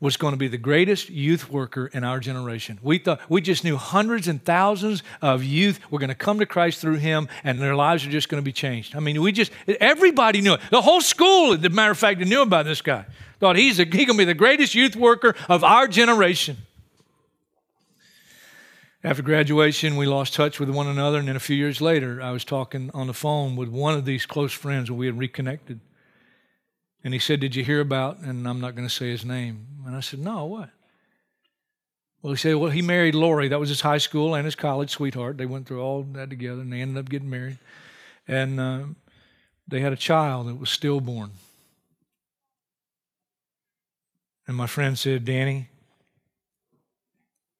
was 0.00 0.16
going 0.16 0.32
to 0.32 0.38
be 0.38 0.48
the 0.48 0.58
greatest 0.58 1.10
youth 1.10 1.50
worker 1.50 1.86
in 1.88 2.04
our 2.04 2.18
generation. 2.20 2.78
We 2.82 2.98
thought 2.98 3.20
we 3.28 3.40
just 3.42 3.64
knew 3.64 3.76
hundreds 3.76 4.28
and 4.28 4.42
thousands 4.42 5.02
of 5.20 5.44
youth 5.44 5.78
were 5.90 5.98
going 5.98 6.08
to 6.08 6.14
come 6.14 6.38
to 6.38 6.46
Christ 6.46 6.80
through 6.80 6.96
him 6.96 7.28
and 7.44 7.60
their 7.60 7.76
lives 7.76 8.06
are 8.06 8.10
just 8.10 8.28
going 8.28 8.42
to 8.42 8.44
be 8.44 8.52
changed. 8.52 8.96
I 8.96 9.00
mean, 9.00 9.20
we 9.20 9.30
just 9.32 9.52
everybody 9.66 10.40
knew 10.40 10.54
it. 10.54 10.60
The 10.70 10.80
whole 10.80 11.02
school, 11.02 11.52
as 11.52 11.64
a 11.64 11.68
matter 11.68 11.92
of 11.92 11.98
fact, 11.98 12.20
knew 12.20 12.42
about 12.42 12.64
this 12.64 12.80
guy. 12.80 13.04
Thought 13.38 13.56
he's 13.56 13.78
a, 13.78 13.84
he 13.84 14.04
going 14.04 14.06
to 14.06 14.14
be 14.18 14.24
the 14.24 14.34
greatest 14.34 14.74
youth 14.74 14.96
worker 14.96 15.34
of 15.48 15.64
our 15.64 15.86
generation. 15.86 16.56
After 19.02 19.22
graduation, 19.22 19.96
we 19.96 20.04
lost 20.04 20.34
touch 20.34 20.60
with 20.60 20.68
one 20.68 20.86
another, 20.86 21.18
and 21.18 21.26
then 21.26 21.36
a 21.36 21.40
few 21.40 21.56
years 21.56 21.80
later, 21.80 22.20
I 22.20 22.32
was 22.32 22.44
talking 22.44 22.90
on 22.92 23.06
the 23.06 23.14
phone 23.14 23.56
with 23.56 23.70
one 23.70 23.94
of 23.94 24.04
these 24.04 24.26
close 24.26 24.52
friends, 24.52 24.90
and 24.90 24.98
we 24.98 25.06
had 25.06 25.16
reconnected. 25.16 25.80
And 27.02 27.14
he 27.14 27.20
said, 27.20 27.40
Did 27.40 27.56
you 27.56 27.64
hear 27.64 27.80
about? 27.80 28.18
And 28.18 28.46
I'm 28.46 28.60
not 28.60 28.74
going 28.74 28.86
to 28.86 28.94
say 28.94 29.10
his 29.10 29.24
name. 29.24 29.66
And 29.86 29.96
I 29.96 30.00
said, 30.00 30.20
No, 30.20 30.44
what? 30.44 30.70
Well, 32.22 32.32
he 32.32 32.36
said, 32.36 32.56
Well, 32.56 32.70
he 32.70 32.82
married 32.82 33.14
Lori. 33.14 33.48
That 33.48 33.60
was 33.60 33.70
his 33.70 33.80
high 33.80 33.98
school 33.98 34.34
and 34.34 34.44
his 34.44 34.54
college 34.54 34.90
sweetheart. 34.90 35.38
They 35.38 35.46
went 35.46 35.66
through 35.66 35.80
all 35.80 36.02
that 36.12 36.30
together, 36.30 36.60
and 36.60 36.72
they 36.72 36.80
ended 36.80 36.98
up 36.98 37.08
getting 37.08 37.30
married. 37.30 37.58
And 38.28 38.60
uh, 38.60 38.82
they 39.66 39.80
had 39.80 39.92
a 39.92 39.96
child 39.96 40.48
that 40.48 40.56
was 40.56 40.70
stillborn. 40.70 41.32
And 44.46 44.56
my 44.56 44.66
friend 44.66 44.98
said, 44.98 45.24
Danny, 45.24 45.68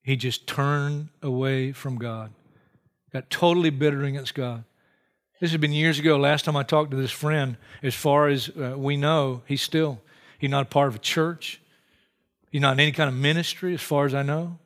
he 0.02 0.16
just 0.16 0.46
turned 0.46 1.08
away 1.22 1.72
from 1.72 1.96
God, 1.96 2.32
got 3.12 3.30
totally 3.30 3.70
bitter 3.70 4.02
against 4.02 4.34
God. 4.34 4.64
This 5.40 5.52
has 5.52 5.60
been 5.60 5.72
years 5.72 5.98
ago. 5.98 6.18
Last 6.18 6.44
time 6.44 6.54
I 6.54 6.62
talked 6.62 6.90
to 6.90 6.98
this 6.98 7.10
friend, 7.10 7.56
as 7.82 7.94
far 7.94 8.28
as 8.28 8.50
uh, 8.50 8.74
we 8.76 8.98
know, 8.98 9.40
he's 9.46 9.62
still, 9.62 10.00
he's 10.38 10.50
not 10.50 10.62
a 10.62 10.68
part 10.68 10.88
of 10.88 10.96
a 10.96 10.98
church. 10.98 11.62
He's 12.50 12.60
not 12.60 12.74
in 12.74 12.80
any 12.80 12.92
kind 12.92 13.08
of 13.08 13.14
ministry, 13.14 13.72
as 13.72 13.80
far 13.80 14.04
as 14.04 14.14
I 14.14 14.22
know. 14.22 14.58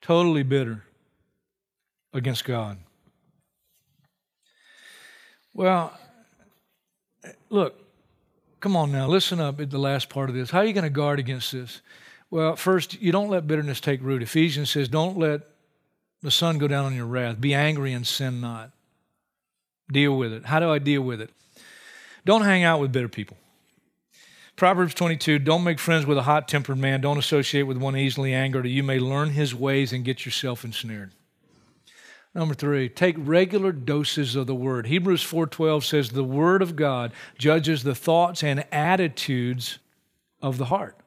Totally 0.00 0.42
bitter 0.42 0.82
against 2.12 2.44
God. 2.44 2.78
Well, 5.54 5.96
look, 7.50 7.78
come 8.58 8.74
on 8.74 8.90
now, 8.90 9.06
listen 9.06 9.38
up 9.38 9.60
at 9.60 9.70
the 9.70 9.78
last 9.78 10.08
part 10.08 10.28
of 10.28 10.34
this. 10.34 10.50
How 10.50 10.58
are 10.58 10.64
you 10.64 10.72
going 10.72 10.82
to 10.82 10.90
guard 10.90 11.20
against 11.20 11.52
this? 11.52 11.82
Well, 12.30 12.56
first, 12.56 13.00
you 13.00 13.12
don't 13.12 13.28
let 13.28 13.46
bitterness 13.46 13.80
take 13.80 14.02
root. 14.02 14.22
Ephesians 14.22 14.70
says, 14.70 14.88
don't 14.88 15.18
let 15.18 15.42
the 16.22 16.30
sun 16.30 16.58
go 16.58 16.68
down 16.68 16.84
on 16.84 16.94
your 16.94 17.06
wrath. 17.06 17.40
Be 17.40 17.54
angry 17.54 17.92
and 17.92 18.06
sin 18.06 18.40
not. 18.40 18.70
Deal 19.90 20.16
with 20.16 20.32
it. 20.32 20.46
How 20.46 20.60
do 20.60 20.70
I 20.70 20.78
deal 20.78 21.02
with 21.02 21.20
it? 21.20 21.30
Don't 22.24 22.42
hang 22.42 22.62
out 22.62 22.80
with 22.80 22.92
bitter 22.92 23.08
people. 23.08 23.36
Proverbs 24.56 24.94
22 24.94 25.40
Don't 25.40 25.64
make 25.64 25.78
friends 25.78 26.06
with 26.06 26.18
a 26.18 26.22
hot 26.22 26.46
tempered 26.46 26.78
man. 26.78 27.00
Don't 27.00 27.18
associate 27.18 27.64
with 27.64 27.76
one 27.76 27.96
easily 27.96 28.32
angered, 28.32 28.64
or 28.64 28.68
you 28.68 28.82
may 28.82 28.98
learn 28.98 29.30
his 29.30 29.54
ways 29.54 29.92
and 29.92 30.04
get 30.04 30.24
yourself 30.24 30.64
ensnared. 30.64 31.10
Number 32.34 32.54
three, 32.54 32.88
take 32.88 33.16
regular 33.18 33.72
doses 33.72 34.36
of 34.36 34.46
the 34.46 34.54
word. 34.54 34.86
Hebrews 34.86 35.22
4:12 35.22 35.84
says 35.84 36.10
the 36.10 36.24
word 36.24 36.62
of 36.62 36.76
God 36.76 37.12
judges 37.36 37.82
the 37.82 37.94
thoughts 37.94 38.42
and 38.42 38.64
attitudes 38.72 39.78
of 40.40 40.56
the 40.56 40.66
heart 40.66 41.01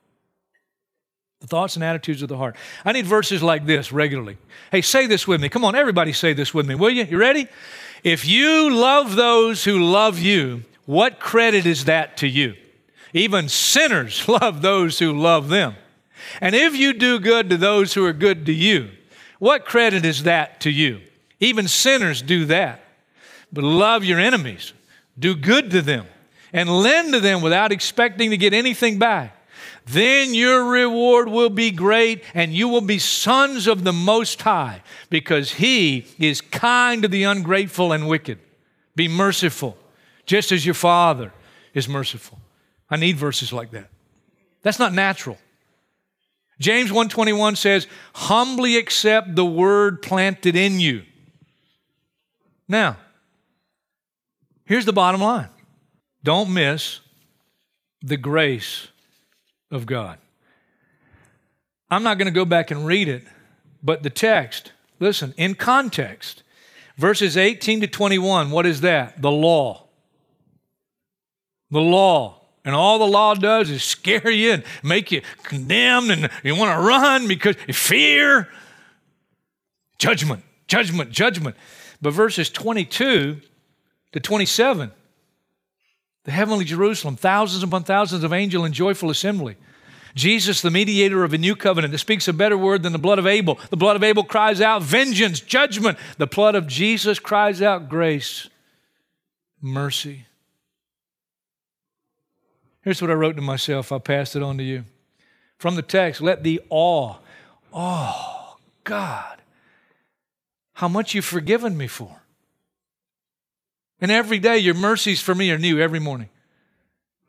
the 1.42 1.48
thoughts 1.48 1.75
and 1.75 1.84
attitudes 1.84 2.22
of 2.22 2.30
the 2.30 2.38
heart. 2.38 2.56
I 2.84 2.92
need 2.92 3.06
verses 3.06 3.44
like 3.44 3.65
this 3.65 3.92
regularly. 3.92 4.38
Hey, 4.72 4.82
say 4.82 5.06
this 5.06 5.27
with 5.27 5.42
me. 5.42 5.50
Come 5.50 5.65
on, 5.65 5.75
everybody 5.75 6.13
say 6.13 6.34
this 6.34 6.54
with 6.54 6.65
me, 6.65 6.75
will 6.75 6.89
you? 6.89 7.04
You 7.04 7.18
ready? 7.18 7.48
If 8.04 8.25
you 8.25 8.74
love 8.74 9.15
those 9.15 9.63
who 9.63 9.80
love 9.80 10.20
you, 10.20 10.63
what 10.86 11.20
credit 11.20 11.65
is 11.65 11.86
that 11.86 12.18
to 12.18 12.27
you? 12.27 12.56
Even 13.13 13.50
sinners 13.50 14.27
love 14.27 14.62
those 14.62 15.00
who 15.00 15.13
love 15.13 15.50
them. 15.50 15.75
And 16.42 16.56
if 16.56 16.75
you 16.75 16.94
do 16.94 17.20
good 17.20 17.50
to 17.50 17.58
those 17.58 17.94
who 17.94 18.06
are 18.06 18.13
good 18.13 18.46
to 18.46 18.54
you, 18.54 18.89
what 19.39 19.65
credit 19.65 20.06
is 20.06 20.24
that 20.24 20.62
to 20.62 20.72
you? 20.72 21.01
Even 21.39 21.68
sinners 21.68 22.22
do 22.22 22.46
that. 22.46 22.82
But 23.51 23.63
love 23.63 24.04
your 24.04 24.20
enemies, 24.20 24.74
do 25.20 25.36
good 25.36 25.70
to 25.72 25.82
them, 25.82 26.08
and 26.51 26.70
lend 26.70 27.13
to 27.13 27.20
them 27.20 27.42
without 27.42 27.72
expecting 27.72 28.32
to 28.32 28.38
get 28.38 28.54
anything 28.54 28.98
back 28.98 29.35
then 29.86 30.34
your 30.34 30.65
reward 30.65 31.30
will 31.30 31.50
be 31.50 31.70
great 31.70 32.24
and 32.34 32.54
you 32.54 32.68
will 32.68 32.82
be 32.82 32.98
sons 32.98 33.68
of 33.68 33.84
the 33.84 33.94
Most 33.94 34.42
High 34.42 34.82
because 35.10 35.54
He 35.54 36.08
is 36.18 36.42
kind 36.42 37.04
to 37.04 37.08
the 37.08 37.24
ungrateful 37.24 37.92
and 37.92 38.08
wicked. 38.08 38.39
Be 38.96 39.08
merciful, 39.08 39.77
just 40.25 40.51
as 40.51 40.65
your 40.65 40.74
Father 40.74 41.32
is 41.74 41.88
merciful. 41.88 42.39
I 42.89 42.98
need 42.98 43.18
verses 43.18 43.54
like 43.54 43.72
that. 43.72 43.89
That's 44.63 44.80
not 44.80 44.94
natural. 44.94 45.38
James 46.60 46.92
121 46.92 47.56
says, 47.56 47.88
humbly 48.13 48.77
accept 48.77 49.36
the 49.36 49.46
word 49.46 50.01
planted 50.01 50.56
in 50.56 50.80
you. 50.80 51.04
Now, 52.68 52.98
here's 54.63 54.86
the 54.86 54.94
bottom 54.94 55.22
line. 55.22 55.50
Don't 56.24 56.51
miss 56.54 57.01
the 58.01 58.18
grace 58.18 58.88
of 59.72 59.86
God. 59.86 60.17
I'm 61.89 62.03
not 62.03 62.17
going 62.17 62.27
to 62.27 62.31
go 62.31 62.45
back 62.45 62.72
and 62.72 62.86
read 62.86 63.07
it, 63.07 63.24
but 63.84 64.03
the 64.03 64.10
text, 64.10 64.72
listen, 65.00 65.34
in 65.38 65.55
context, 65.55 66.43
verses 66.98 67.38
18 67.38 67.81
to 67.81 67.88
21, 67.88 68.51
what 68.51 68.65
is 68.65 68.81
that? 68.81 69.22
The 69.22 69.31
law. 69.31 69.88
The 71.72 71.81
law. 71.81 72.41
And 72.63 72.74
all 72.74 72.98
the 72.98 73.05
law 73.05 73.36
does 73.36 73.69
is 73.69 73.84
scare 73.84 74.29
you 74.29 74.53
and 74.53 74.63
make 74.81 75.12
you 75.12 75.22
condemned 75.43 76.10
and 76.10 76.29
you 76.43 76.55
want 76.55 76.75
to 76.77 76.84
run 76.84 77.27
because 77.27 77.55
you 77.67 77.74
fear. 77.75 78.50
Judgment, 80.00 80.43
judgment, 80.67 81.12
judgment. 81.12 81.55
But 82.01 82.12
verses 82.12 82.50
22 82.50 83.39
to 84.13 84.19
27, 84.19 84.91
the 86.25 86.32
heavenly 86.32 86.65
Jerusalem, 86.65 87.15
thousands 87.15 87.63
upon 87.63 87.84
thousands 87.84 88.24
of 88.24 88.34
angel 88.34 88.65
and 88.65 88.74
joyful 88.74 89.10
assembly. 89.10 89.55
Jesus, 90.15 90.62
the 90.62 90.72
mediator 90.72 91.24
of 91.24 91.34
a 91.34 91.38
new 91.38 91.55
covenant 91.55 91.91
that 91.91 92.00
speaks 92.00 92.27
a 92.27 92.34
better 92.34 92.58
word 92.58 92.84
than 92.84 92.94
the 92.94 93.00
blood 93.00 93.20
of 93.20 93.27
Abel. 93.27 93.60
The 93.70 93.77
blood 93.77 93.96
of 93.96 94.03
Abel 94.03 94.24
cries 94.24 94.62
out 94.62 94.82
vengeance, 94.82 95.39
judgment. 95.39 95.98
The 96.17 96.27
blood 96.27 96.55
of 96.55 96.67
Jesus 96.67 97.20
cries 97.20 97.62
out 97.62 97.89
grace, 97.89 98.50
mercy. 99.62 100.25
Here's 102.82 103.01
what 103.01 103.12
I 103.12 103.15
wrote 103.15 103.36
to 103.36 103.41
myself. 103.41 103.91
I'll 103.91 104.00
pass 104.00 104.36
it 104.36 104.44
on 104.44 104.58
to 104.58 104.63
you. 104.63 104.86
From 105.58 105.75
the 105.75 105.82
text, 105.82 106.22
let 106.22 106.44
the 106.44 106.62
awe, 106.70 107.15
oh, 107.74 108.58
God, 108.84 109.41
how 110.74 110.88
much 110.88 111.13
you've 111.13 111.25
forgiven 111.25 111.77
me 111.77 111.88
for. 111.88 112.22
And 114.05 114.12
every 114.12 114.38
day, 114.38 114.59
your 114.59 114.75
mercies 114.75 115.19
for 115.19 115.33
me 115.33 115.50
are 115.50 115.57
new 115.57 115.79
every 115.79 116.00
morning. 116.00 116.29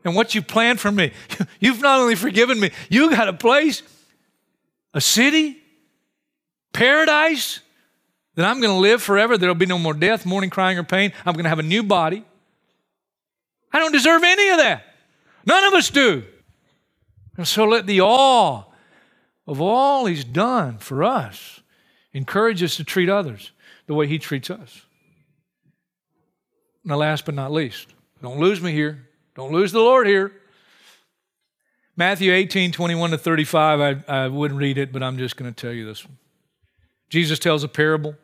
And 0.05 0.15
what 0.15 0.35
you 0.35 0.43
planned 0.43 0.79
for 0.79 0.93
me, 0.93 1.11
you've 1.59 1.81
not 1.81 2.01
only 2.01 2.15
forgiven 2.15 2.61
me, 2.61 2.71
you 2.91 3.09
got 3.09 3.29
a 3.29 3.33
place, 3.33 3.83
a 4.93 5.01
city, 5.01 5.57
paradise 6.75 7.61
that 8.35 8.45
I'm 8.45 8.61
going 8.61 8.75
to 8.75 8.79
live 8.79 9.03
forever. 9.03 9.39
There'll 9.39 9.55
be 9.55 9.65
no 9.65 9.79
more 9.79 9.95
death, 9.95 10.27
mourning, 10.27 10.51
crying, 10.51 10.77
or 10.77 10.85
pain. 10.85 11.15
I'm 11.25 11.33
going 11.33 11.45
to 11.45 11.49
have 11.49 11.59
a 11.59 11.63
new 11.63 11.83
body. 11.83 12.27
I 13.73 13.79
don't 13.79 13.93
deserve 13.93 14.23
any 14.23 14.51
of 14.51 14.59
that. 14.59 14.85
None 15.47 15.65
of 15.65 15.73
us 15.73 15.89
do. 15.89 16.25
And 17.39 17.49
so 17.49 17.65
let 17.65 17.87
the 17.87 18.03
awe 18.03 18.65
of 19.47 19.63
all 19.63 20.05
He's 20.05 20.25
done 20.25 20.77
for 20.77 21.03
us 21.05 21.63
encourage 22.13 22.63
us 22.63 22.77
to 22.77 22.85
treat 22.85 23.09
others 23.09 23.53
the 23.87 23.95
way 23.95 24.07
He 24.07 24.19
treats 24.19 24.51
us. 24.51 24.86
Now, 26.87 26.97
last 26.97 27.25
but 27.27 27.35
not 27.35 27.51
least, 27.51 27.89
don't 28.23 28.39
lose 28.39 28.61
me 28.61 28.71
here. 28.71 29.09
Don't 29.35 29.53
lose 29.53 29.73
the 29.73 29.81
Lord 29.81 30.07
here. 30.07 30.33
Matthew 31.97 32.33
18, 32.33 32.71
21 32.71 33.11
to 33.11 33.19
35, 33.19 34.05
I, 34.09 34.25
I 34.25 34.29
wouldn't 34.29 34.61
read 34.61 34.79
it, 34.79 34.93
but 34.93 35.03
I'm 35.03 35.19
just 35.19 35.37
going 35.37 35.53
to 35.53 35.61
tell 35.61 35.73
you 35.73 35.85
this 35.85 36.05
one. 36.05 36.17
Jesus 37.11 37.41
tells 37.41 37.65
a 37.65 37.69
parable. 37.69 38.15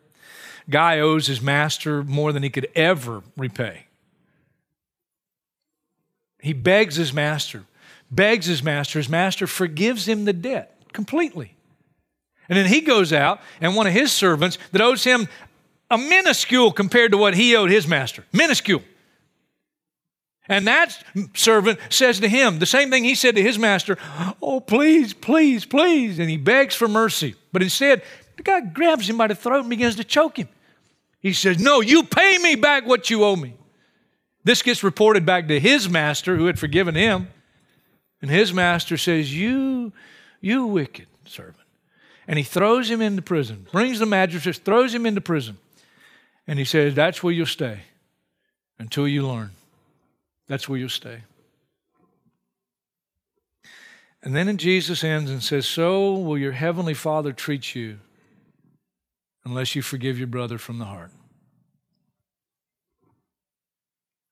Guy 0.70 1.00
owes 1.00 1.26
his 1.26 1.42
master 1.42 2.04
more 2.04 2.32
than 2.32 2.44
he 2.44 2.50
could 2.50 2.68
ever 2.76 3.22
repay. 3.36 3.86
He 6.38 6.52
begs 6.52 6.96
his 6.96 7.12
master, 7.12 7.64
begs 8.10 8.46
his 8.46 8.62
master. 8.62 8.98
His 8.98 9.08
master 9.08 9.46
forgives 9.46 10.06
him 10.06 10.24
the 10.24 10.32
debt 10.32 10.76
completely. 10.92 11.56
And 12.48 12.56
then 12.56 12.66
he 12.66 12.80
goes 12.80 13.12
out, 13.12 13.40
and 13.60 13.74
one 13.74 13.86
of 13.86 13.92
his 13.92 14.12
servants 14.12 14.58
that 14.72 14.80
owes 14.80 15.04
him 15.04 15.28
a 15.92 15.98
minuscule 15.98 16.72
compared 16.72 17.12
to 17.12 17.18
what 17.18 17.34
he 17.34 17.54
owed 17.54 17.70
his 17.70 17.86
master, 17.86 18.24
minuscule. 18.32 18.82
And 20.48 20.66
that 20.66 20.98
servant 21.34 21.78
says 21.90 22.18
to 22.20 22.28
him 22.28 22.58
the 22.58 22.66
same 22.66 22.90
thing 22.90 23.04
he 23.04 23.14
said 23.14 23.36
to 23.36 23.42
his 23.42 23.58
master 23.58 23.98
Oh, 24.40 24.58
please, 24.58 25.12
please, 25.12 25.66
please. 25.66 26.18
And 26.18 26.30
he 26.30 26.38
begs 26.38 26.74
for 26.74 26.88
mercy. 26.88 27.34
But 27.52 27.62
instead, 27.62 28.02
the 28.36 28.42
guy 28.42 28.60
grabs 28.60 29.08
him 29.08 29.18
by 29.18 29.28
the 29.28 29.34
throat 29.34 29.60
and 29.60 29.70
begins 29.70 29.96
to 29.96 30.04
choke 30.04 30.38
him. 30.38 30.48
He 31.20 31.34
says, 31.34 31.60
No, 31.60 31.80
you 31.80 32.02
pay 32.02 32.38
me 32.38 32.56
back 32.56 32.86
what 32.86 33.10
you 33.10 33.22
owe 33.22 33.36
me. 33.36 33.54
This 34.44 34.62
gets 34.62 34.82
reported 34.82 35.26
back 35.26 35.46
to 35.48 35.60
his 35.60 35.88
master 35.90 36.36
who 36.36 36.46
had 36.46 36.58
forgiven 36.58 36.94
him. 36.94 37.28
And 38.22 38.30
his 38.30 38.52
master 38.52 38.96
says, 38.96 39.34
You, 39.34 39.92
you 40.40 40.66
wicked 40.66 41.06
servant. 41.26 41.58
And 42.26 42.38
he 42.38 42.44
throws 42.44 42.90
him 42.90 43.02
into 43.02 43.20
prison, 43.20 43.66
brings 43.70 43.98
the 43.98 44.06
magistrates, 44.06 44.58
throws 44.58 44.94
him 44.94 45.04
into 45.04 45.20
prison. 45.20 45.58
And 46.46 46.58
he 46.58 46.64
says, 46.64 46.94
That's 46.94 47.22
where 47.22 47.32
you'll 47.32 47.46
stay 47.46 47.80
until 48.78 49.06
you 49.06 49.26
learn. 49.26 49.50
That's 50.48 50.68
where 50.68 50.78
you'll 50.78 50.88
stay. 50.88 51.22
And 54.22 54.36
then 54.36 54.56
Jesus 54.56 55.02
ends 55.02 55.30
and 55.30 55.42
says, 55.42 55.66
So 55.66 56.14
will 56.14 56.38
your 56.38 56.52
heavenly 56.52 56.94
Father 56.94 57.32
treat 57.32 57.74
you 57.74 57.98
unless 59.44 59.74
you 59.74 59.82
forgive 59.82 60.18
your 60.18 60.28
brother 60.28 60.58
from 60.58 60.78
the 60.78 60.84
heart. 60.84 61.10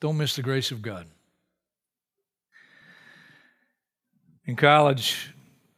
Don't 0.01 0.17
miss 0.17 0.37
the 0.37 0.43
grace 0.43 0.71
of 0.71 0.81
God. 0.81 1.07
In 4.47 4.57
college, 4.57 5.31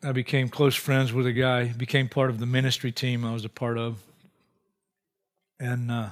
I 0.03 0.13
became 0.13 0.49
close 0.49 0.75
friends 0.75 1.13
with 1.13 1.27
a 1.27 1.33
guy, 1.33 1.65
became 1.73 2.09
part 2.09 2.31
of 2.31 2.39
the 2.39 2.47
ministry 2.47 2.93
team 2.93 3.25
I 3.25 3.33
was 3.33 3.45
a 3.45 3.49
part 3.49 3.79
of. 3.79 3.99
And 5.59 5.91
uh, 5.91 6.11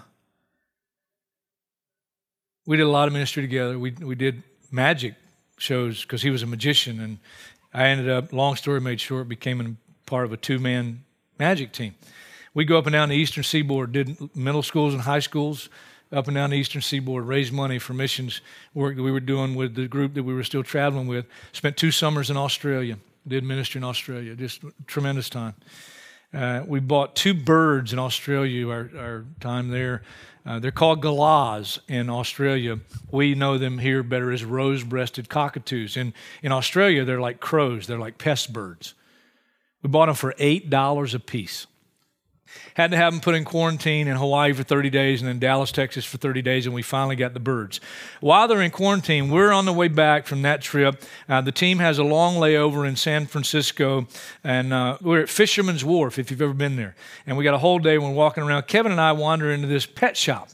we 2.67 2.77
did 2.77 2.85
a 2.85 2.89
lot 2.89 3.09
of 3.09 3.13
ministry 3.13 3.43
together. 3.43 3.79
We, 3.79 3.93
we 3.93 4.15
did 4.15 4.43
magic 4.71 5.15
shows 5.59 6.03
because 6.03 6.23
he 6.23 6.31
was 6.31 6.43
a 6.43 6.47
magician. 6.47 7.01
And 7.01 7.19
I 7.73 7.89
ended 7.89 8.09
up, 8.09 8.33
long 8.33 8.57
story 8.57 8.81
made 8.81 9.01
short, 9.01 9.29
became 9.29 9.61
a 9.61 10.09
part 10.09 10.25
of 10.25 10.33
a 10.33 10.37
two 10.37 10.59
man 10.59 11.05
magic 11.39 11.73
team. 11.73 11.95
We 12.53 12.65
go 12.65 12.79
up 12.79 12.87
and 12.87 12.93
down 12.93 13.09
the 13.09 13.17
eastern 13.17 13.45
seaboard, 13.45 13.93
did 13.93 14.37
middle 14.37 14.63
schools 14.63 14.93
and 14.93 15.03
high 15.03 15.21
schools 15.21 15.69
up 16.13 16.27
and 16.27 16.35
down 16.35 16.51
the 16.51 16.57
eastern 16.57 16.83
seaboard, 16.83 17.25
raised 17.25 17.53
money 17.53 17.79
for 17.79 17.95
missions 17.95 18.41
work 18.75 18.97
that 18.97 19.03
we 19.03 19.13
were 19.13 19.21
doing 19.21 19.55
with 19.55 19.77
the 19.77 19.87
group 19.87 20.15
that 20.15 20.25
we 20.25 20.35
were 20.35 20.43
still 20.43 20.65
traveling 20.65 21.07
with. 21.07 21.27
Spent 21.53 21.77
two 21.77 21.93
summers 21.93 22.31
in 22.31 22.37
Australia, 22.37 22.99
did 23.27 23.45
ministry 23.45 23.79
in 23.79 23.85
Australia, 23.85 24.35
just 24.35 24.65
tremendous 24.87 25.31
time. 25.31 25.55
Uh, 26.33 26.63
we 26.67 26.79
bought 26.79 27.17
two 27.17 27.35
birds 27.35 27.93
in 27.93 27.99
Australia, 27.99 28.69
our, 28.69 28.91
our 28.97 29.25
time 29.41 29.69
there. 29.69 30.03
Uh, 30.47 30.59
they're 30.59 30.71
called 30.71 31.03
galahs 31.03 31.81
in 31.89 32.09
Australia. 32.09 32.79
We 33.11 33.35
know 33.35 33.59
them 33.59 33.79
here 33.79 34.03
better 34.03 34.31
as 34.31 34.45
rose 34.45 34.85
breasted 34.85 35.29
cockatoos. 35.29 35.97
In, 35.97 36.15
in 36.43 36.53
Australia, 36.53 37.05
they're 37.05 37.21
like 37.21 37.41
crows, 37.41 37.87
they're 37.87 37.99
like 37.99 38.19
pest 38.19 38.53
birds. 38.53 38.95
We 39.83 39.89
bought 39.89 40.07
them 40.07 40.15
for 40.15 40.33
$8 40.35 41.15
a 41.15 41.19
piece. 41.19 41.67
Had 42.75 42.91
to 42.93 42.97
have 42.97 43.13
them 43.13 43.21
put 43.21 43.35
in 43.35 43.45
quarantine 43.45 44.09
in 44.09 44.17
Hawaii 44.17 44.53
for 44.53 44.63
30 44.63 44.91
days 44.91 45.21
and 45.21 45.29
then 45.29 45.39
Dallas, 45.39 45.73
Texas 45.73 46.05
for 46.05 46.19
30 46.19 46.43
days, 46.43 46.67
and 46.67 46.75
we 46.75 46.83
finally 46.83 47.17
got 47.17 47.35
the 47.35 47.41
birds. 47.41 47.81
While 48.21 48.49
they're 48.49 48.63
in 48.63 48.71
quarantine, 48.71 49.31
we're 49.31 49.53
on 49.53 49.65
the 49.65 49.73
way 49.73 49.89
back 49.89 50.27
from 50.27 50.43
that 50.43 50.63
trip. 50.63 51.03
Uh, 51.29 51.41
the 51.41 51.53
team 51.53 51.79
has 51.79 51.99
a 51.99 52.05
long 52.05 52.37
layover 52.37 52.89
in 52.89 52.97
San 52.97 53.27
Francisco, 53.27 54.07
and 54.45 54.73
uh, 54.73 54.99
we're 55.01 55.23
at 55.23 55.29
Fisherman's 55.29 55.85
Wharf, 55.85 56.19
if 56.19 56.31
you've 56.31 56.43
ever 56.43 56.55
been 56.55 56.77
there. 56.77 56.95
And 57.27 57.37
we 57.37 57.45
got 57.45 57.55
a 57.55 57.59
whole 57.59 57.79
day 57.79 57.99
when 57.99 58.15
walking 58.15 58.43
around. 58.43 58.67
Kevin 58.67 58.93
and 58.93 59.01
I 59.01 59.13
wander 59.13 59.51
into 59.51 59.67
this 59.67 59.87
pet 59.87 60.17
shop. 60.17 60.49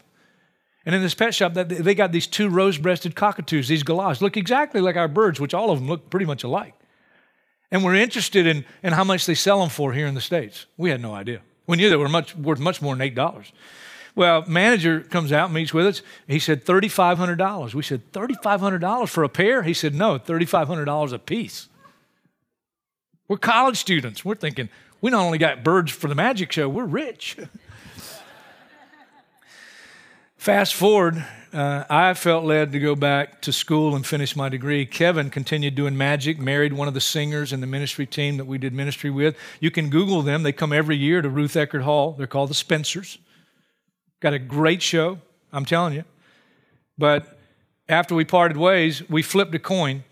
And 0.87 0.95
in 0.95 1.03
this 1.03 1.15
pet 1.15 1.35
shop, 1.35 1.55
they 1.55 1.97
got 1.97 2.13
these 2.13 2.29
two 2.29 2.49
rose 2.49 2.79
breasted 2.79 3.17
cockatoos, 3.17 3.67
these 3.67 3.83
galahs, 3.83 4.23
look 4.23 4.37
exactly 4.37 4.81
like 4.81 4.95
our 4.95 5.09
birds, 5.09 5.41
which 5.41 5.53
all 5.53 5.71
of 5.71 5.81
them 5.81 5.89
look 5.89 6.11
pretty 6.11 6.27
much 6.27 6.45
alike. 6.45 6.75
And 7.73 7.85
we're 7.85 7.97
interested 7.97 8.47
in, 8.47 8.65
in 8.85 8.93
how 8.93 9.03
much 9.03 9.27
they 9.27 9.35
sell 9.35 9.59
them 9.59 9.69
for 9.69 9.93
here 9.93 10.07
in 10.07 10.15
the 10.15 10.21
States. 10.21 10.67
We 10.77 10.91
had 10.91 11.03
no 11.03 11.13
idea. 11.13 11.41
We 11.67 11.77
knew 11.77 11.91
they 11.91 11.97
were 11.97 12.09
much, 12.09 12.37
worth 12.37 12.61
much 12.61 12.81
more 12.81 12.95
than 12.95 13.09
$8. 13.09 13.53
Well, 14.15 14.45
manager 14.47 15.01
comes 15.01 15.31
out, 15.31 15.53
meets 15.53 15.75
with 15.75 15.87
us. 15.87 16.03
He 16.27 16.39
said 16.39 16.65
$3,500. 16.65 17.75
We 17.75 17.83
said, 17.83 18.13
$3,500 18.13 19.09
for 19.09 19.25
a 19.25 19.29
pair? 19.29 19.63
He 19.63 19.75
said, 19.75 19.95
no, 19.95 20.19
$3,500 20.19 21.13
a 21.13 21.19
piece. 21.19 21.69
We're 23.29 23.37
college 23.37 23.77
students. 23.77 24.25
We're 24.25 24.37
thinking, 24.37 24.69
we 25.01 25.11
not 25.11 25.25
only 25.25 25.39
got 25.39 25.63
birds 25.65 25.93
for 25.93 26.09
the 26.09 26.15
magic 26.15 26.51
show, 26.53 26.69
we're 26.69 26.85
rich. 26.85 27.37
Fast 30.47 30.75
forward, 30.75 31.27
uh, 31.53 31.83
I 31.91 32.15
felt 32.15 32.45
led 32.45 32.71
to 32.71 32.79
go 32.79 32.95
back 32.95 33.41
to 33.41 33.53
school 33.53 33.97
and 33.97 34.07
finish 34.07 34.37
my 34.37 34.49
degree. 34.49 34.87
Kevin 34.87 35.29
continued 35.29 35.75
doing 35.75 35.97
magic, 35.97 36.39
married 36.39 36.73
one 36.73 36.87
of 36.87 36.95
the 36.95 37.01
singers 37.01 37.53
in 37.53 37.61
the 37.61 37.67
ministry 37.67 38.07
team 38.07 38.37
that 38.37 38.45
we 38.45 38.57
did 38.57 38.73
ministry 38.73 39.11
with. 39.11 39.37
You 39.59 39.73
can 39.73 39.91
Google 39.91 40.23
them. 40.23 40.45
They 40.45 40.53
come 40.53 40.73
every 40.73 40.97
year 40.97 41.21
to 41.21 41.29
Ruth 41.29 41.55
Eckerd 41.55 41.83
Hall. 41.83 42.13
They're 42.13 42.29
called 42.29 42.51
the 42.51 42.55
Spencers. 42.55 43.19
Got 44.21 44.35
a 44.35 44.39
great 44.39 44.83
show, 44.83 45.19
I'm 45.53 45.65
telling 45.65 45.95
you. 45.95 46.05
But 46.97 47.37
after 47.89 48.15
we 48.15 48.25
parted 48.25 48.57
ways, 48.57 49.03
we 49.11 49.23
flipped 49.23 49.53
a 49.57 49.59
coin. 49.59 50.05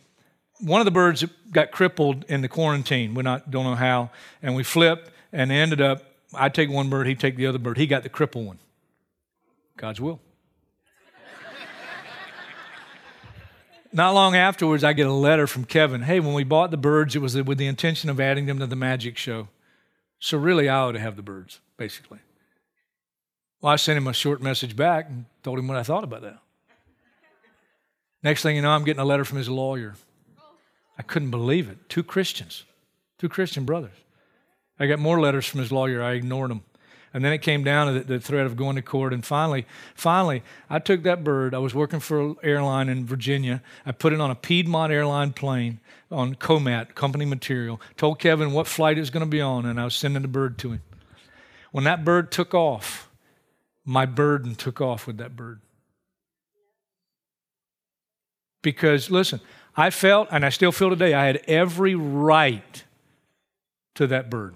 One 0.58 0.80
of 0.80 0.84
the 0.84 0.90
birds 0.90 1.24
got 1.52 1.70
crippled 1.70 2.24
in 2.24 2.40
the 2.40 2.48
quarantine. 2.48 3.14
We 3.14 3.22
not 3.22 3.52
don't 3.52 3.62
know 3.62 3.76
how, 3.76 4.10
and 4.42 4.56
we 4.56 4.64
flipped 4.64 5.12
and 5.32 5.52
ended 5.52 5.80
up. 5.80 6.02
I'd 6.34 6.54
take 6.54 6.70
one 6.70 6.90
bird, 6.90 7.06
he'd 7.06 7.20
take 7.20 7.36
the 7.36 7.46
other 7.46 7.60
bird. 7.60 7.78
He 7.78 7.86
got 7.86 8.02
the 8.02 8.08
crippled 8.08 8.46
one. 8.46 8.58
God's 9.76 10.00
will. 10.00 10.20
Not 13.92 14.12
long 14.14 14.34
afterwards, 14.34 14.82
I 14.82 14.92
get 14.92 15.06
a 15.06 15.12
letter 15.12 15.46
from 15.46 15.64
Kevin. 15.64 16.02
Hey, 16.02 16.18
when 16.18 16.34
we 16.34 16.42
bought 16.42 16.72
the 16.72 16.76
birds, 16.76 17.14
it 17.14 17.20
was 17.20 17.40
with 17.40 17.58
the 17.58 17.68
intention 17.68 18.10
of 18.10 18.18
adding 18.18 18.46
them 18.46 18.58
to 18.58 18.66
the 18.66 18.74
magic 18.74 19.16
show. 19.16 19.48
So 20.18 20.36
really, 20.36 20.68
I 20.68 20.76
ought 20.76 20.92
to 20.92 20.98
have 20.98 21.14
the 21.14 21.22
birds, 21.22 21.60
basically. 21.76 22.18
Well, 23.60 23.72
I 23.72 23.76
sent 23.76 23.96
him 23.96 24.08
a 24.08 24.12
short 24.12 24.42
message 24.42 24.74
back 24.74 25.08
and 25.08 25.26
told 25.44 25.60
him 25.60 25.68
what 25.68 25.76
I 25.76 25.84
thought 25.84 26.02
about 26.02 26.22
that. 26.22 26.38
Next 28.24 28.42
thing 28.42 28.56
you 28.56 28.62
know, 28.62 28.70
I'm 28.70 28.84
getting 28.84 29.00
a 29.00 29.04
letter 29.04 29.24
from 29.24 29.38
his 29.38 29.48
lawyer. 29.48 29.94
I 30.98 31.02
couldn't 31.02 31.30
believe 31.30 31.68
it. 31.68 31.88
Two 31.88 32.02
Christians, 32.02 32.64
two 33.18 33.28
Christian 33.28 33.64
brothers. 33.64 33.94
I 34.78 34.86
got 34.86 34.98
more 34.98 35.20
letters 35.20 35.46
from 35.46 35.60
his 35.60 35.70
lawyer. 35.70 36.02
I 36.02 36.14
ignored 36.14 36.50
them. 36.50 36.64
And 37.14 37.24
then 37.24 37.32
it 37.32 37.38
came 37.38 37.62
down 37.62 37.86
to 37.86 37.92
the, 38.00 38.00
the, 38.00 38.20
threat 38.20 38.44
of 38.44 38.56
going 38.56 38.74
to 38.74 38.82
court. 38.82 39.12
And 39.12 39.24
finally, 39.24 39.66
finally, 39.94 40.42
I 40.68 40.80
took 40.80 41.04
that 41.04 41.22
bird. 41.22 41.54
I 41.54 41.58
was 41.58 41.72
working 41.72 42.00
for 42.00 42.20
an 42.20 42.36
airline 42.42 42.88
in 42.88 43.06
Virginia. 43.06 43.62
I 43.86 43.92
put 43.92 44.12
it 44.12 44.20
on 44.20 44.32
a 44.32 44.34
Piedmont 44.34 44.92
airline 44.92 45.32
plane 45.32 45.78
on 46.10 46.34
COMAT, 46.34 46.96
company 46.96 47.24
material. 47.24 47.80
Told 47.96 48.18
Kevin 48.18 48.52
what 48.52 48.66
flight 48.66 48.96
it 48.96 49.00
was 49.00 49.10
going 49.10 49.24
to 49.24 49.30
be 49.30 49.40
on, 49.40 49.64
and 49.64 49.80
I 49.80 49.84
was 49.84 49.94
sending 49.94 50.22
the 50.22 50.28
bird 50.28 50.58
to 50.58 50.72
him. 50.72 50.82
When 51.70 51.84
that 51.84 52.04
bird 52.04 52.32
took 52.32 52.52
off, 52.52 53.08
my 53.84 54.06
burden 54.06 54.56
took 54.56 54.80
off 54.80 55.06
with 55.06 55.18
that 55.18 55.36
bird. 55.36 55.60
Because, 58.60 59.08
listen, 59.08 59.40
I 59.76 59.90
felt, 59.90 60.28
and 60.32 60.44
I 60.44 60.48
still 60.48 60.72
feel 60.72 60.90
today, 60.90 61.14
I 61.14 61.26
had 61.26 61.42
every 61.46 61.94
right 61.94 62.82
to 63.94 64.08
that 64.08 64.30
bird. 64.30 64.54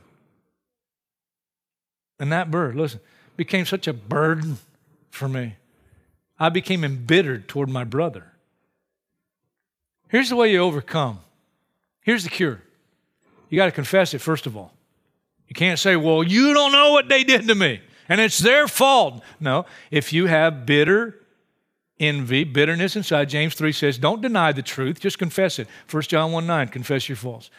And 2.19 2.33
that 2.33 2.51
bird, 2.51 2.77
listen, 2.77 3.01
became 3.37 3.65
such 3.67 3.87
a 3.87 3.93
burden 3.93 4.59
for 5.11 5.29
me. 5.29 5.57
I 6.39 6.49
became 6.49 6.85
embittered 6.85 7.49
toward 7.49 7.69
my 7.69 7.85
brother. 7.85 8.33
Here's 10.09 10.29
the 10.29 10.37
way 10.37 10.53
you 10.53 10.59
overcome. 10.59 11.21
Here's 12.01 12.25
the 12.25 12.31
cure. 12.31 12.63
You 13.51 13.57
got 13.57 13.67
to 13.67 13.73
confess 13.73 14.15
it, 14.15 14.21
first 14.21 14.47
of 14.47 14.57
all. 14.57 14.73
You 15.47 15.55
can't 15.55 15.79
say, 15.79 15.97
well, 15.97 16.23
you 16.23 16.55
don't 16.55 16.73
know 16.73 16.93
what 16.93 17.09
they 17.09 17.25
did 17.25 17.49
to 17.49 17.55
me, 17.55 17.81
and 18.09 18.21
it's 18.21 18.39
their 18.39 18.69
fault. 18.69 19.23
No, 19.41 19.65
if 19.91 20.13
you 20.13 20.27
have 20.27 20.67
bitter 20.67 21.19
envy, 22.01 22.45
bitterness 22.45 22.97
inside. 22.97 23.29
James 23.29 23.55
3 23.55 23.73
says, 23.73 23.99
don't 23.99 24.23
deny 24.23 24.53
the 24.53 24.63
truth, 24.63 25.01
just 25.01 25.19
confess 25.19 25.59
it. 25.59 25.69
1 25.91 26.03
John 26.05 26.33
1 26.33 26.47
9, 26.47 26.69
confess 26.69 27.09
your 27.09 27.17
faults. 27.17 27.51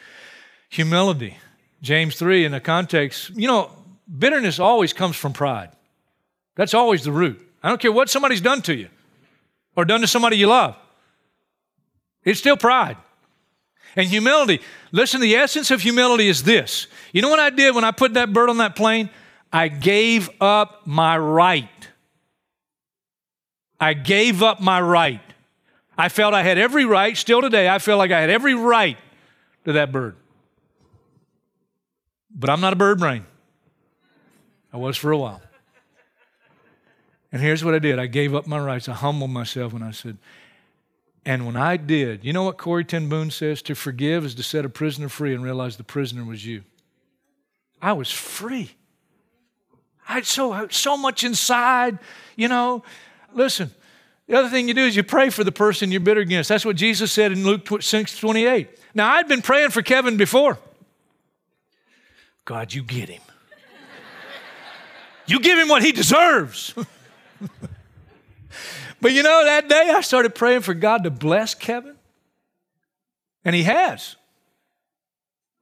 Humility. 0.70 1.36
James 1.82 2.16
3, 2.16 2.44
in 2.44 2.52
the 2.52 2.60
context, 2.60 3.30
you 3.30 3.48
know, 3.48 3.70
bitterness 4.18 4.58
always 4.58 4.92
comes 4.92 5.16
from 5.16 5.32
pride. 5.32 5.70
That's 6.56 6.74
always 6.74 7.04
the 7.04 7.12
root. 7.12 7.46
I 7.62 7.68
don't 7.68 7.80
care 7.80 7.92
what 7.92 8.10
somebody's 8.10 8.40
done 8.40 8.62
to 8.62 8.74
you 8.74 8.88
or 9.76 9.84
done 9.84 10.00
to 10.00 10.06
somebody 10.06 10.36
you 10.36 10.48
love, 10.48 10.76
it's 12.24 12.40
still 12.40 12.56
pride. 12.56 12.96
And 13.96 14.06
humility, 14.06 14.60
listen, 14.92 15.20
the 15.20 15.34
essence 15.34 15.72
of 15.72 15.80
humility 15.80 16.28
is 16.28 16.44
this. 16.44 16.86
You 17.12 17.22
know 17.22 17.28
what 17.28 17.40
I 17.40 17.50
did 17.50 17.74
when 17.74 17.82
I 17.82 17.90
put 17.90 18.14
that 18.14 18.32
bird 18.32 18.48
on 18.48 18.58
that 18.58 18.76
plane? 18.76 19.10
I 19.52 19.66
gave 19.66 20.30
up 20.40 20.86
my 20.86 21.18
right. 21.18 21.68
I 23.80 23.94
gave 23.94 24.44
up 24.44 24.60
my 24.60 24.80
right. 24.80 25.20
I 25.98 26.08
felt 26.08 26.34
I 26.34 26.42
had 26.42 26.56
every 26.56 26.84
right, 26.84 27.16
still 27.16 27.40
today, 27.40 27.68
I 27.68 27.78
feel 27.78 27.96
like 27.96 28.10
I 28.12 28.20
had 28.20 28.30
every 28.30 28.54
right 28.54 28.96
to 29.64 29.72
that 29.72 29.90
bird. 29.90 30.16
But 32.32 32.48
I'm 32.48 32.60
not 32.60 32.72
a 32.72 32.76
bird 32.76 33.00
brain. 33.00 33.26
I 34.72 34.76
was 34.76 34.96
for 34.96 35.10
a 35.10 35.18
while. 35.18 35.42
And 37.32 37.40
here's 37.40 37.64
what 37.64 37.74
I 37.74 37.78
did 37.78 37.98
I 37.98 38.06
gave 38.06 38.34
up 38.34 38.46
my 38.46 38.58
rights. 38.58 38.88
I 38.88 38.94
humbled 38.94 39.30
myself 39.30 39.72
and 39.72 39.84
I 39.84 39.90
said, 39.92 40.18
and 41.24 41.46
when 41.46 41.56
I 41.56 41.76
did, 41.76 42.24
you 42.24 42.32
know 42.32 42.44
what 42.44 42.56
Corrie 42.56 42.84
ten 42.84 43.08
Boom 43.08 43.30
says? 43.30 43.62
To 43.62 43.74
forgive 43.74 44.24
is 44.24 44.34
to 44.36 44.42
set 44.42 44.64
a 44.64 44.68
prisoner 44.68 45.08
free 45.08 45.34
and 45.34 45.42
realize 45.42 45.76
the 45.76 45.84
prisoner 45.84 46.24
was 46.24 46.44
you. 46.46 46.64
I 47.80 47.92
was 47.92 48.10
free. 48.10 48.70
I 50.08 50.14
had 50.14 50.26
so, 50.26 50.66
so 50.68 50.96
much 50.96 51.22
inside, 51.22 51.98
you 52.36 52.48
know. 52.48 52.82
Listen, 53.32 53.70
the 54.26 54.36
other 54.36 54.48
thing 54.48 54.66
you 54.66 54.74
do 54.74 54.84
is 54.84 54.96
you 54.96 55.02
pray 55.02 55.30
for 55.30 55.44
the 55.44 55.52
person 55.52 55.92
you're 55.92 56.00
bitter 56.00 56.20
against. 56.20 56.48
That's 56.48 56.64
what 56.64 56.76
Jesus 56.76 57.12
said 57.12 57.32
in 57.32 57.44
Luke 57.44 57.68
6 57.82 58.18
28. 58.18 58.68
Now, 58.94 59.12
I'd 59.12 59.28
been 59.28 59.42
praying 59.42 59.70
for 59.70 59.82
Kevin 59.82 60.16
before. 60.16 60.58
God, 62.44 62.72
you 62.72 62.82
get 62.82 63.08
him. 63.08 63.22
You 65.30 65.40
give 65.40 65.58
him 65.58 65.68
what 65.68 65.82
he 65.82 65.92
deserves. 65.92 66.74
but 69.00 69.12
you 69.12 69.22
know, 69.22 69.44
that 69.44 69.68
day 69.68 69.92
I 69.94 70.00
started 70.00 70.34
praying 70.34 70.62
for 70.62 70.74
God 70.74 71.04
to 71.04 71.10
bless 71.10 71.54
Kevin, 71.54 71.96
and 73.44 73.54
he 73.54 73.62
has. 73.62 74.16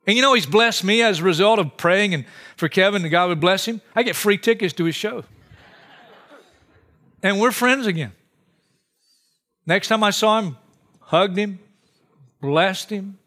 And 0.07 0.16
you 0.16 0.22
know, 0.22 0.33
he's 0.33 0.46
blessed 0.46 0.85
me 0.85 1.02
as 1.02 1.20
a 1.20 1.22
result 1.22 1.59
of 1.59 1.76
praying 1.76 2.14
and 2.14 2.24
for 2.57 2.68
Kevin 2.68 3.02
that 3.02 3.11
God 3.11 3.28
would 3.28 3.40
bless 3.40 3.66
him. 3.66 3.83
I 3.94 4.02
get 4.02 4.16
free 4.16 4.38
tickets 4.38 4.72
to 4.74 4.85
his 4.85 4.94
show. 4.94 5.24
and 7.22 7.38
we're 7.38 7.52
friends 7.52 7.87
again. 7.87 8.12
Next 9.66 9.88
time 9.88 10.02
I 10.02 10.11
saw 10.11 10.40
him, 10.40 10.57
hugged 11.00 11.37
him, 11.37 11.59
blessed 12.40 12.88
him. 12.88 13.18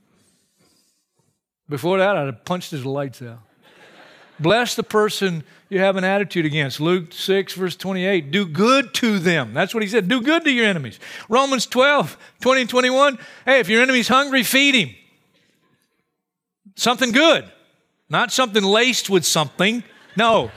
Before 1.70 2.00
that, 2.00 2.18
I'd 2.18 2.26
have 2.26 2.46
punched 2.46 2.72
his 2.72 2.84
lights 2.84 3.22
out. 3.22 3.40
Bless 4.40 4.74
the 4.74 4.82
person 4.82 5.44
you 5.72 5.80
have 5.80 5.96
an 5.96 6.04
attitude 6.04 6.46
against. 6.46 6.82
Luke 6.82 7.14
6, 7.14 7.54
verse 7.54 7.78
28. 7.78 8.30
Do 8.30 8.46
good 8.46 8.94
to 8.96 9.20
them. 9.20 9.54
That's 9.54 9.74
what 9.74 9.82
he 9.82 9.88
said. 9.88 10.10
Do 10.10 10.20
good 10.20 10.44
to 10.44 10.52
your 10.52 10.66
enemies. 10.66 11.00
Romans 11.30 11.66
12, 11.66 12.18
20 12.42 12.62
and 12.62 12.70
21. 12.70 13.18
Hey, 13.46 13.62
if 13.62 13.70
your 13.70 13.82
enemy's 13.82 14.10
hungry, 14.10 14.44
feed 14.44 14.76
him. 14.76 14.94
Something 16.76 17.14
good, 17.14 17.50
not 18.10 18.34
something 18.34 18.66
laced 18.66 19.10
with 19.10 19.26
something. 19.26 19.86
No, 20.18 20.52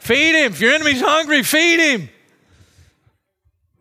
feed 0.00 0.34
him. 0.34 0.52
If 0.52 0.62
your 0.62 0.72
enemy's 0.72 1.02
hungry, 1.02 1.42
feed 1.42 1.80
him. 1.80 2.08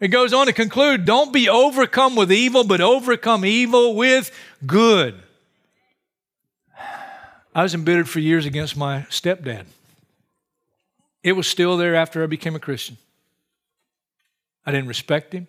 It 0.01 0.09
goes 0.09 0.33
on 0.33 0.47
to 0.47 0.53
conclude 0.53 1.05
don't 1.05 1.31
be 1.31 1.47
overcome 1.47 2.17
with 2.17 2.29
evil, 2.29 2.65
but 2.65 2.81
overcome 2.81 3.45
evil 3.45 3.95
with 3.95 4.37
good. 4.65 5.15
I 7.55 7.63
was 7.63 7.73
embittered 7.73 8.09
for 8.09 8.19
years 8.19 8.45
against 8.45 8.75
my 8.75 9.05
stepdad. 9.09 9.65
It 11.23 11.33
was 11.33 11.47
still 11.47 11.77
there 11.77 11.95
after 11.95 12.21
I 12.21 12.27
became 12.27 12.55
a 12.55 12.59
Christian. 12.59 12.97
I 14.65 14.71
didn't 14.71 14.87
respect 14.87 15.33
him. 15.33 15.47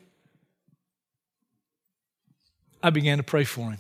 I 2.83 2.91
began 2.91 3.19
to 3.19 3.25
pray 3.25 3.45
for 3.45 3.71
him. 3.71 3.79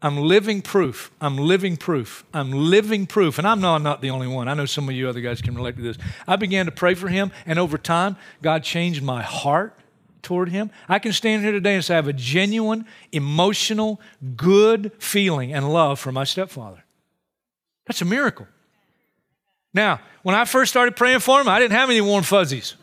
I'm 0.00 0.18
living 0.18 0.62
proof. 0.62 1.10
I'm 1.20 1.36
living 1.36 1.76
proof. 1.76 2.24
I'm 2.32 2.52
living 2.52 3.06
proof. 3.06 3.38
And 3.38 3.46
I 3.46 3.54
know 3.54 3.74
I'm 3.74 3.82
not 3.82 4.00
the 4.00 4.10
only 4.10 4.26
one. 4.26 4.46
I 4.46 4.54
know 4.54 4.66
some 4.66 4.88
of 4.88 4.94
you 4.94 5.08
other 5.08 5.20
guys 5.20 5.42
can 5.42 5.54
relate 5.54 5.76
to 5.76 5.82
this. 5.82 5.98
I 6.28 6.36
began 6.36 6.66
to 6.66 6.72
pray 6.72 6.94
for 6.94 7.08
him, 7.08 7.32
and 7.46 7.58
over 7.58 7.78
time, 7.78 8.16
God 8.42 8.62
changed 8.62 9.02
my 9.02 9.22
heart 9.22 9.76
toward 10.22 10.50
him. 10.50 10.70
I 10.88 10.98
can 10.98 11.12
stand 11.12 11.42
here 11.42 11.52
today 11.52 11.74
and 11.74 11.84
say 11.84 11.94
I 11.94 11.96
have 11.96 12.08
a 12.08 12.12
genuine, 12.12 12.86
emotional, 13.10 14.00
good 14.36 14.92
feeling 14.98 15.52
and 15.52 15.72
love 15.72 15.98
for 15.98 16.12
my 16.12 16.24
stepfather. 16.24 16.84
That's 17.86 18.02
a 18.02 18.04
miracle. 18.04 18.46
Now, 19.76 20.00
when 20.22 20.34
I 20.34 20.46
first 20.46 20.72
started 20.72 20.96
praying 20.96 21.20
for 21.20 21.38
him, 21.38 21.48
I 21.48 21.60
didn't 21.60 21.74
have 21.74 21.90
any 21.90 22.00
warm 22.00 22.24
fuzzies. 22.24 22.74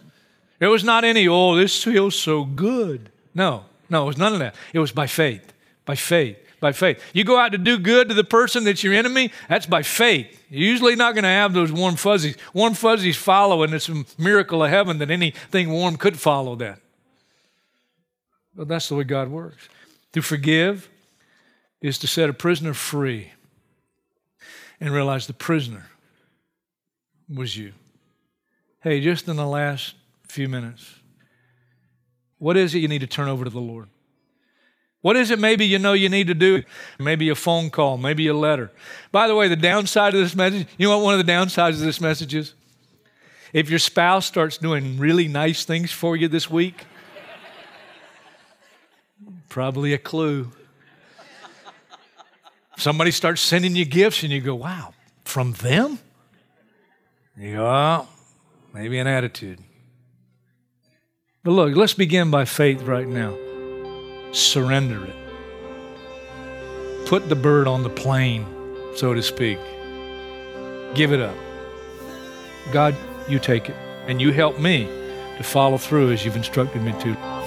It 0.59 0.67
was 0.67 0.83
not 0.83 1.03
any, 1.03 1.27
oh, 1.27 1.55
this 1.55 1.83
feels 1.83 2.15
so 2.15 2.45
good. 2.45 3.09
No, 3.33 3.65
no, 3.89 4.03
it 4.03 4.05
was 4.05 4.17
none 4.17 4.31
of 4.31 4.39
that. 4.39 4.53
It 4.73 4.79
was 4.79 4.91
by 4.91 5.07
faith, 5.07 5.51
by 5.83 5.95
faith 5.95 6.37
by 6.61 6.71
faith. 6.71 7.03
You 7.11 7.25
go 7.25 7.37
out 7.37 7.51
to 7.51 7.57
do 7.57 7.77
good 7.77 8.07
to 8.07 8.15
the 8.15 8.23
person 8.23 8.63
that's 8.63 8.85
your 8.85 8.93
enemy, 8.93 9.33
that's 9.49 9.65
by 9.65 9.81
faith. 9.81 10.45
You're 10.49 10.69
usually 10.69 10.95
not 10.95 11.13
going 11.13 11.23
to 11.23 11.29
have 11.29 11.51
those 11.51 11.73
warm 11.73 11.97
fuzzies. 11.97 12.37
Warm 12.53 12.73
fuzzies 12.73 13.17
follow, 13.17 13.63
and 13.63 13.73
it's 13.73 13.89
a 13.89 14.05
miracle 14.17 14.63
of 14.63 14.69
heaven 14.69 14.99
that 14.99 15.11
anything 15.11 15.71
warm 15.71 15.97
could 15.97 16.17
follow 16.17 16.55
that. 16.55 16.79
But 18.55 18.69
that's 18.69 18.87
the 18.87 18.95
way 18.95 19.03
God 19.03 19.27
works. 19.27 19.67
To 20.13 20.21
forgive 20.21 20.89
is 21.81 21.97
to 21.97 22.07
set 22.07 22.29
a 22.29 22.33
prisoner 22.33 22.73
free 22.73 23.33
and 24.79 24.93
realize 24.93 25.27
the 25.27 25.33
prisoner 25.33 25.89
was 27.33 27.57
you. 27.57 27.73
Hey, 28.81 28.99
just 29.01 29.27
in 29.27 29.35
the 29.35 29.45
last 29.45 29.95
few 30.27 30.49
minutes, 30.49 30.99
what 32.37 32.57
is 32.57 32.75
it 32.75 32.79
you 32.79 32.87
need 32.87 32.99
to 32.99 33.07
turn 33.07 33.29
over 33.29 33.43
to 33.43 33.49
the 33.49 33.61
Lord? 33.61 33.87
What 35.01 35.17
is 35.17 35.31
it 35.31 35.39
maybe 35.39 35.65
you 35.65 35.79
know 35.79 35.93
you 35.93 36.09
need 36.09 36.27
to 36.27 36.33
do? 36.33 36.63
Maybe 36.97 37.29
a 37.29 37.35
phone 37.35 37.69
call, 37.69 37.97
maybe 37.97 38.27
a 38.27 38.33
letter. 38.33 38.71
By 39.11 39.27
the 39.27 39.35
way, 39.35 39.47
the 39.47 39.55
downside 39.55 40.13
of 40.13 40.21
this 40.21 40.35
message, 40.35 40.67
you 40.77 40.87
know 40.87 40.97
what 40.97 41.03
one 41.03 41.19
of 41.19 41.25
the 41.25 41.31
downsides 41.31 41.71
of 41.71 41.79
this 41.79 41.99
message 41.99 42.33
is? 42.33 42.53
If 43.51 43.69
your 43.69 43.79
spouse 43.79 44.25
starts 44.25 44.57
doing 44.57 44.97
really 44.97 45.27
nice 45.27 45.65
things 45.65 45.91
for 45.91 46.15
you 46.15 46.27
this 46.27 46.49
week, 46.49 46.85
probably 49.49 49.93
a 49.93 49.97
clue. 49.97 50.51
Somebody 52.77 53.11
starts 53.11 53.41
sending 53.41 53.75
you 53.75 53.85
gifts 53.85 54.23
and 54.23 54.31
you 54.31 54.41
go, 54.41 54.55
wow, 54.55 54.93
from 55.25 55.51
them? 55.53 55.99
You 57.37 57.55
go, 57.55 57.65
oh, 57.65 58.07
maybe 58.73 58.99
an 58.99 59.07
attitude. 59.07 59.59
But 61.43 61.51
look, 61.51 61.75
let's 61.75 61.93
begin 61.93 62.31
by 62.31 62.45
faith 62.45 62.81
right 62.83 63.07
now 63.07 63.35
surrender 64.33 65.05
it. 65.05 65.15
Put 67.05 67.29
the 67.29 67.35
bird 67.35 67.67
on 67.67 67.83
the 67.83 67.89
plane, 67.89 68.45
so 68.95 69.13
to 69.13 69.21
speak. 69.21 69.59
Give 70.95 71.13
it 71.13 71.21
up. 71.21 71.35
God, 72.71 72.95
you 73.29 73.39
take 73.39 73.69
it, 73.69 73.75
and 74.07 74.21
you 74.21 74.31
help 74.31 74.59
me 74.59 74.85
to 75.37 75.43
follow 75.43 75.77
through 75.77 76.11
as 76.11 76.25
you've 76.25 76.35
instructed 76.35 76.81
me 76.81 76.93
to. 77.01 77.42